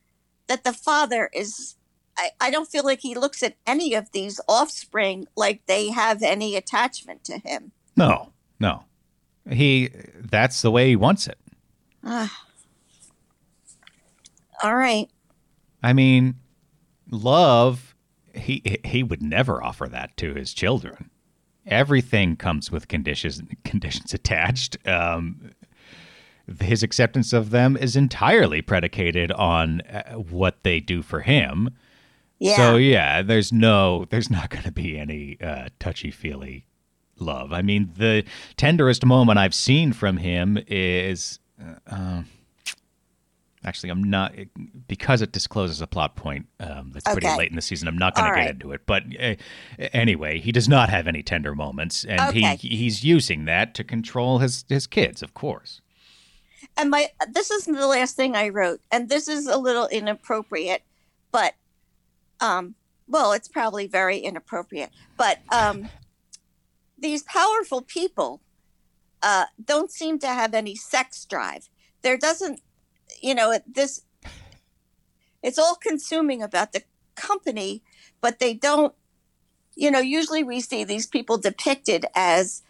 [0.46, 1.74] that the father is
[2.16, 6.22] I, I don't feel like he looks at any of these offspring like they have
[6.22, 8.84] any attachment to him No, no.
[9.50, 11.38] He that's the way he wants it.
[12.04, 12.42] Ah.
[14.62, 15.10] all right
[15.82, 16.36] I mean,
[17.10, 17.94] love
[18.36, 21.10] he he would never offer that to his children.
[21.66, 24.76] Everything comes with conditions conditions attached.
[24.86, 25.52] Um,
[26.60, 31.70] his acceptance of them is entirely predicated on uh, what they do for him.
[32.38, 36.66] yeah So yeah, there's no, there's not going to be any uh, touchy feely
[37.18, 37.52] love.
[37.52, 38.24] I mean, the
[38.56, 42.22] tenderest moment I've seen from him is, uh, uh,
[43.66, 44.32] actually, I'm not
[44.88, 47.88] because it discloses a plot point um, that's pretty late in the season.
[47.88, 49.34] I'm not going All to get into it, but uh,
[49.92, 52.56] anyway, he does not have any tender moments, and Okay.
[52.56, 55.80] he he's using that to control his his kids, of course.
[56.76, 60.82] and my this is the last thing i wrote and this is a little inappropriate
[61.30, 61.54] but
[62.40, 62.74] um
[63.06, 65.88] well it's probably very inappropriate but um
[66.98, 68.40] these powerful people
[69.22, 71.68] uh don't seem to have any sex drive
[72.02, 72.60] there doesn't
[73.22, 74.02] you know this
[75.42, 76.82] it's all consuming about the
[77.14, 77.82] company
[78.20, 78.94] but they don't
[79.74, 82.62] you know usually we see these people depicted as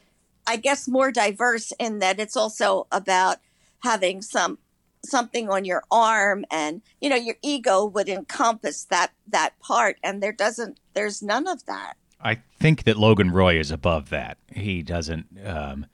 [0.46, 3.38] i guess more diverse in that it's also about
[3.80, 4.58] having some
[5.04, 10.22] something on your arm and you know your ego would encompass that that part and
[10.22, 14.38] there doesn't there's none of that I think that Logan Roy is above that.
[14.52, 15.26] He doesn't.
[15.44, 15.86] Um,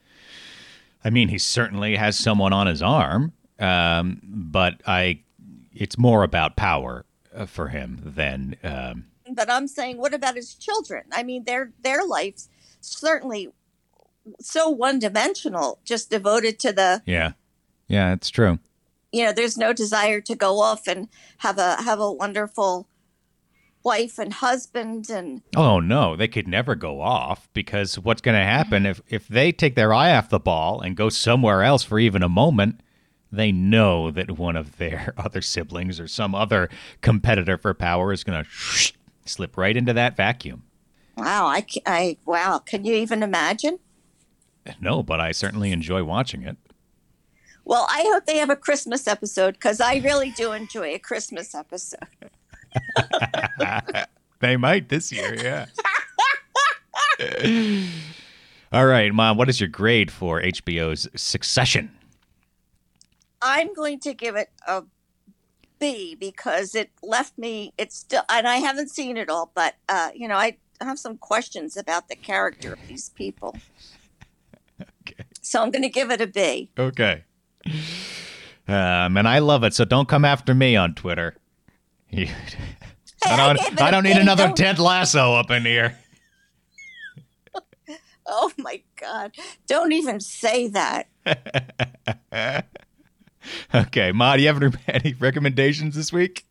[1.04, 5.22] I mean, he certainly has someone on his arm, um, but I.
[5.74, 8.56] It's more about power uh, for him than.
[8.62, 12.48] Um, but i'm saying what about his children i mean their their lives
[12.80, 13.48] certainly
[14.40, 17.32] so one dimensional just devoted to the yeah,
[17.88, 18.58] yeah, it's true.
[19.10, 22.88] you know there's no desire to go off and have a have a wonderful
[23.82, 28.44] wife and husband and Oh no, they could never go off because what's going to
[28.44, 31.98] happen if if they take their eye off the ball and go somewhere else for
[31.98, 32.80] even a moment?
[33.32, 36.68] They know that one of their other siblings or some other
[37.00, 38.92] competitor for power is going to
[39.24, 40.64] slip right into that vacuum.
[41.16, 43.78] wow i i wow can you even imagine
[44.80, 46.56] No, but I certainly enjoy watching it.
[47.64, 51.54] Well, I hope they have a Christmas episode because I really do enjoy a Christmas
[51.54, 52.06] episode.
[54.40, 55.66] They might this year, yeah.
[58.72, 61.90] All right, Mom, what is your grade for HBO's Succession?
[63.42, 64.84] I'm going to give it a
[65.78, 67.72] B because it left me.
[67.76, 71.16] It's still, and I haven't seen it all, but uh, you know, I have some
[71.18, 73.56] questions about the character of these people.
[74.80, 75.24] Okay.
[75.40, 76.70] So I'm going to give it a B.
[76.78, 77.24] Okay.
[78.68, 81.36] Um, and I love it, so don't come after me on Twitter.
[82.12, 82.28] I
[83.24, 85.98] I don't, I a don't need B, another don't- Ted Lasso up in here.
[88.24, 89.32] Oh my God.
[89.66, 91.08] Don't even say that.
[93.74, 96.44] Okay, Ma, do you have any- any recommendations this week?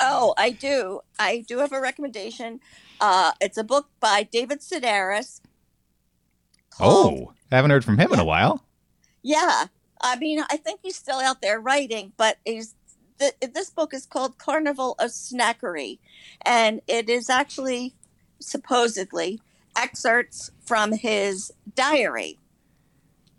[0.00, 1.00] Oh, I do.
[1.18, 2.60] I do have a recommendation.
[3.00, 5.40] Uh, it's a book by David Sedaris.
[6.80, 8.64] Oh, haven't heard from him in a while.
[9.22, 9.66] Yeah.
[10.00, 12.74] I mean, I think he's still out there writing, but he's
[13.20, 15.98] th- this book is called Carnival of Snackery,
[16.44, 17.94] and it is actually
[18.40, 19.40] supposedly
[19.76, 22.38] excerpts from his diary.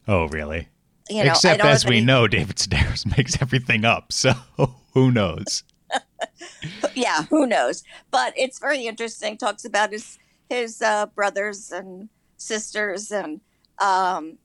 [0.08, 0.70] Oh, really?
[1.10, 4.34] You know, Except as we any- know, David Sedaris makes everything up, so
[4.94, 5.64] who knows?
[6.96, 7.84] yeah, who knows?
[8.12, 9.38] But it's very interesting.
[9.38, 10.18] Talks about his
[10.50, 13.42] his uh, brothers and sisters, and
[13.80, 14.38] um,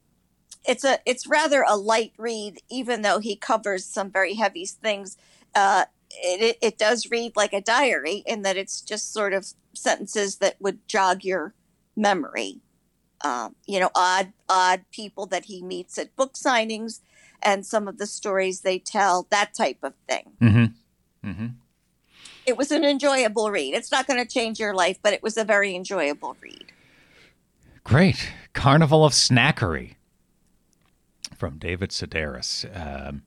[0.67, 5.17] it's a it's rather a light read, even though he covers some very heavy things.
[5.55, 9.47] Uh, it, it it does read like a diary in that it's just sort of
[9.75, 11.55] sentences that would jog your
[11.97, 12.61] memory.
[13.23, 17.01] Um, you know, odd odd people that he meets at book signings,
[17.43, 21.29] and some of the stories they tell, that type of thing Mm-hmm.
[21.29, 21.47] Mm-hmm.
[22.47, 23.75] it was an enjoyable read.
[23.75, 26.73] It's not going to change your life, but it was a very enjoyable read.
[27.85, 28.31] Great.
[28.53, 29.95] Carnival of Snackery
[31.37, 32.65] from David Sedaris.
[32.75, 33.23] Um,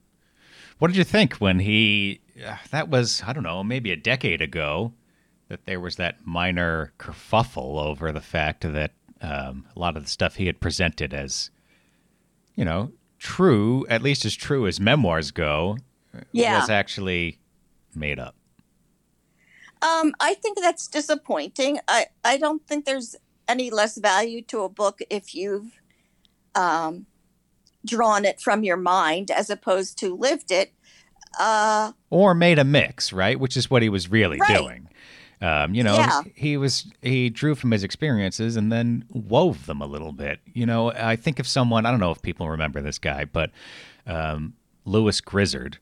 [0.78, 4.40] what did you think when he, uh, that was, I don't know, maybe a decade
[4.42, 4.92] ago,
[5.48, 8.92] that there was that minor kerfuffle over the fact that
[9.22, 11.50] um, a lot of the stuff he had presented as,
[12.56, 15.78] you know, true, at least as true as memoirs go,
[16.32, 16.58] Yeah.
[16.60, 17.38] was actually
[17.94, 18.34] made up.
[19.80, 21.78] Um, I think that's disappointing.
[21.88, 23.16] I, I don't think there's
[23.48, 25.80] any less value to a book if you've
[26.54, 27.06] um,
[27.84, 30.72] drawn it from your mind as opposed to lived it.
[31.40, 33.40] Uh, or made a mix, right?
[33.40, 34.56] Which is what he was really Right.
[34.58, 34.88] doing.
[35.42, 36.22] Um, you know, Yeah.
[36.34, 40.38] he was he drew from his experiences and then wove them a little bit.
[40.54, 43.50] You know, I think of someone I don't know if people remember this guy, but
[44.06, 45.78] um, Lewis Grizzard.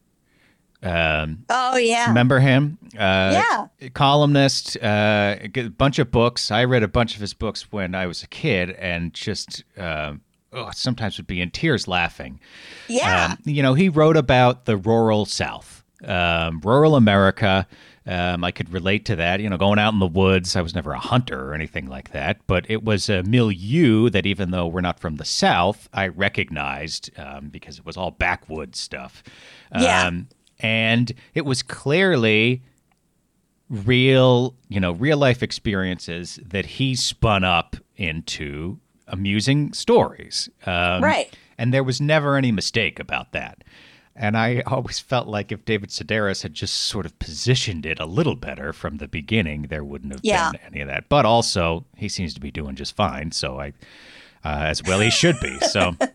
[0.83, 2.07] Um, oh, yeah.
[2.09, 2.79] Remember him?
[2.95, 3.43] Uh,
[3.83, 3.89] Yeah.
[3.93, 6.51] Columnist, uh, a bunch of books.
[6.51, 10.15] I read a bunch of his books when I was a kid, and just uh,
[10.55, 12.41] oh, sometimes would be in tears laughing.
[12.89, 13.33] Yeah.
[13.33, 17.67] Um, you know, he wrote about the rural South, um, rural America.
[18.07, 19.41] Um, I could relate to that.
[19.41, 20.57] You know, going out in the woods.
[20.57, 24.27] I was never a hunter or anything like that, but it was a milieu that,
[24.27, 28.79] even though we're not from the South, I recognized um, because it was all backwoods
[28.79, 29.23] stuff.
[29.79, 30.07] Yeah.
[30.07, 30.29] Um,
[30.59, 32.63] and it was clearly
[33.69, 40.49] real, you know, real life experiences that he spun up into amusing stories.
[40.67, 41.37] Um, Right.
[41.57, 43.63] And there was never any mistake about that.
[44.17, 48.07] And I always felt like if David Sedaris had just sort of positioned it a
[48.07, 50.51] little better from the beginning, there wouldn't have Yeah.
[50.53, 51.09] been any of that.
[51.09, 53.33] But also, he seems to be doing just fine.
[53.33, 53.69] So I,
[54.45, 55.59] uh, as well, he should be.
[55.61, 55.97] So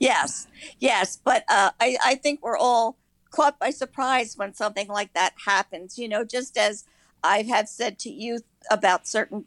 [0.00, 0.46] Yes,
[0.78, 2.96] yes, but uh, I, I think we're all
[3.30, 5.98] caught by surprise when something like that happens.
[5.98, 6.84] You know, just as
[7.22, 9.46] I have said to you about certain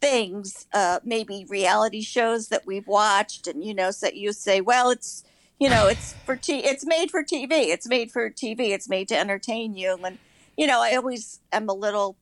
[0.00, 4.90] things, uh, maybe reality shows that we've watched, and you know, so you say, well,
[4.90, 5.24] it's
[5.58, 9.08] you know, it's for t- it's made for TV, it's made for TV, it's made
[9.08, 10.18] to entertain you, and
[10.56, 12.16] you know, I always am a little.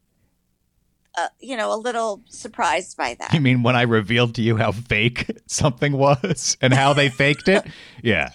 [1.17, 3.33] Uh, you know, a little surprised by that.
[3.33, 7.47] you mean when I revealed to you how fake something was and how they faked
[7.47, 7.65] it?
[8.03, 8.31] Yeah.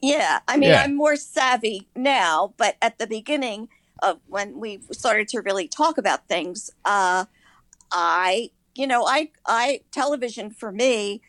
[0.00, 0.82] Yeah, I mean, Yeah.
[0.82, 3.68] I'm more savvy now, but at the beginning
[4.02, 7.26] of when we started to really talk about things, uh,
[7.92, 11.22] I, you know, I, I, television for me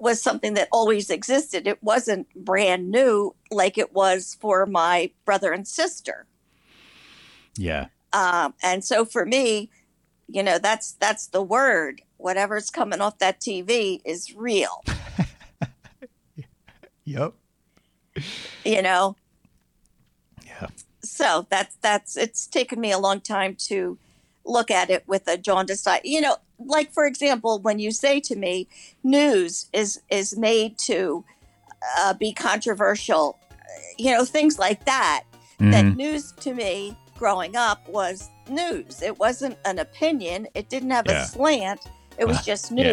[0.00, 1.66] was something that always existed.
[1.66, 6.26] It wasn't brand new like it was for my brother and sister.
[7.56, 7.86] Yeah.
[8.12, 9.70] Um, and so for me,
[10.28, 12.02] you know, that's that's the word.
[12.16, 14.82] Whatever's coming off that TV is real.
[17.04, 17.34] Yep.
[18.64, 19.16] You know.
[20.46, 20.68] Yeah.
[21.02, 23.98] so that's that's it's taken me a long time to
[24.44, 26.00] look at it with a jaundiced eye.
[26.04, 26.36] You know,
[26.66, 28.68] like for example, when you say to me,
[29.02, 31.24] news is is made to
[31.98, 33.38] uh, be controversial,
[33.98, 35.24] you know, things like that.
[35.58, 35.96] That Mhm.
[35.96, 39.00] news to me growing up was news.
[39.02, 40.48] It wasn't an opinion.
[40.54, 41.22] It didn't have Yeah.
[41.22, 41.80] a slant.
[42.18, 42.92] It was Uh, just yeah.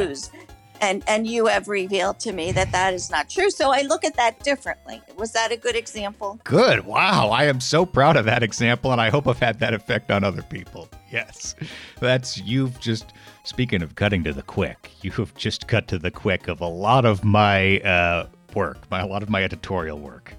[0.81, 3.49] And and you have revealed to me that that is not true.
[3.49, 5.01] So I look at that differently.
[5.17, 6.39] Was that a good example?
[6.43, 6.85] Good.
[6.85, 7.29] Wow.
[7.29, 10.23] I am so proud of that example, and I hope I've had that effect on
[10.23, 10.87] other people.
[11.11, 11.55] Yes.
[11.99, 13.13] That's, you've just,
[13.43, 16.67] speaking of cutting to the quick, you have just cut to the quick of a
[16.67, 20.33] lot of my uh, work, my, a lot of my editorial work.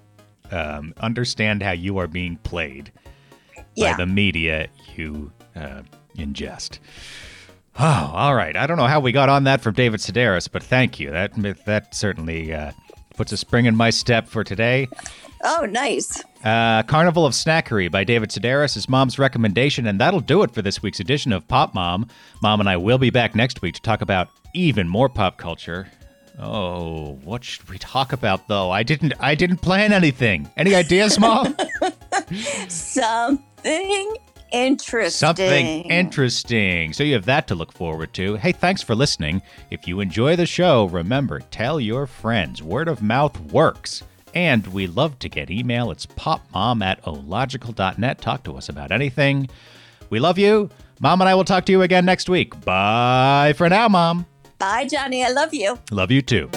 [0.50, 2.92] Um, understand how you are being played
[3.74, 3.92] Yeah.
[3.92, 5.82] by the media you uh,
[6.16, 6.78] ingest.
[7.82, 8.56] Oh, all right.
[8.58, 11.10] I don't know how we got on that from David Sedaris, but thank you.
[11.10, 11.32] That
[11.64, 12.72] that certainly uh,
[13.16, 14.86] puts a spring in my step for today.
[15.42, 16.22] Oh, nice.
[16.44, 20.60] Uh, Carnival of Snackery by David Sedaris is Mom's recommendation, and that'll do it for
[20.60, 22.06] this week's edition of Pop Mom.
[22.42, 25.88] Mom and I will be back next week to talk about even more pop culture.
[26.38, 28.70] Oh, what should we talk about though?
[28.70, 30.50] I didn't I didn't plan anything.
[30.58, 31.56] Any ideas, Mom?
[32.68, 34.16] Something
[34.52, 35.10] interesting.
[35.10, 36.92] Something interesting.
[36.92, 38.36] So you have that to look forward to.
[38.36, 39.42] Hey, thanks for listening.
[39.70, 42.62] If you enjoy the show, remember, tell your friends.
[42.62, 44.02] Word of mouth works.
[44.34, 45.90] And we love to get email.
[45.90, 48.20] It's popmom at ological.net.
[48.20, 49.48] Talk to us about anything.
[50.08, 50.70] We love you.
[51.00, 52.64] Mom and I will talk to you again next week.
[52.64, 54.26] Bye for now, Mom.
[54.58, 55.24] Bye, Johnny.
[55.24, 55.78] I love you.
[55.90, 56.50] Love you too.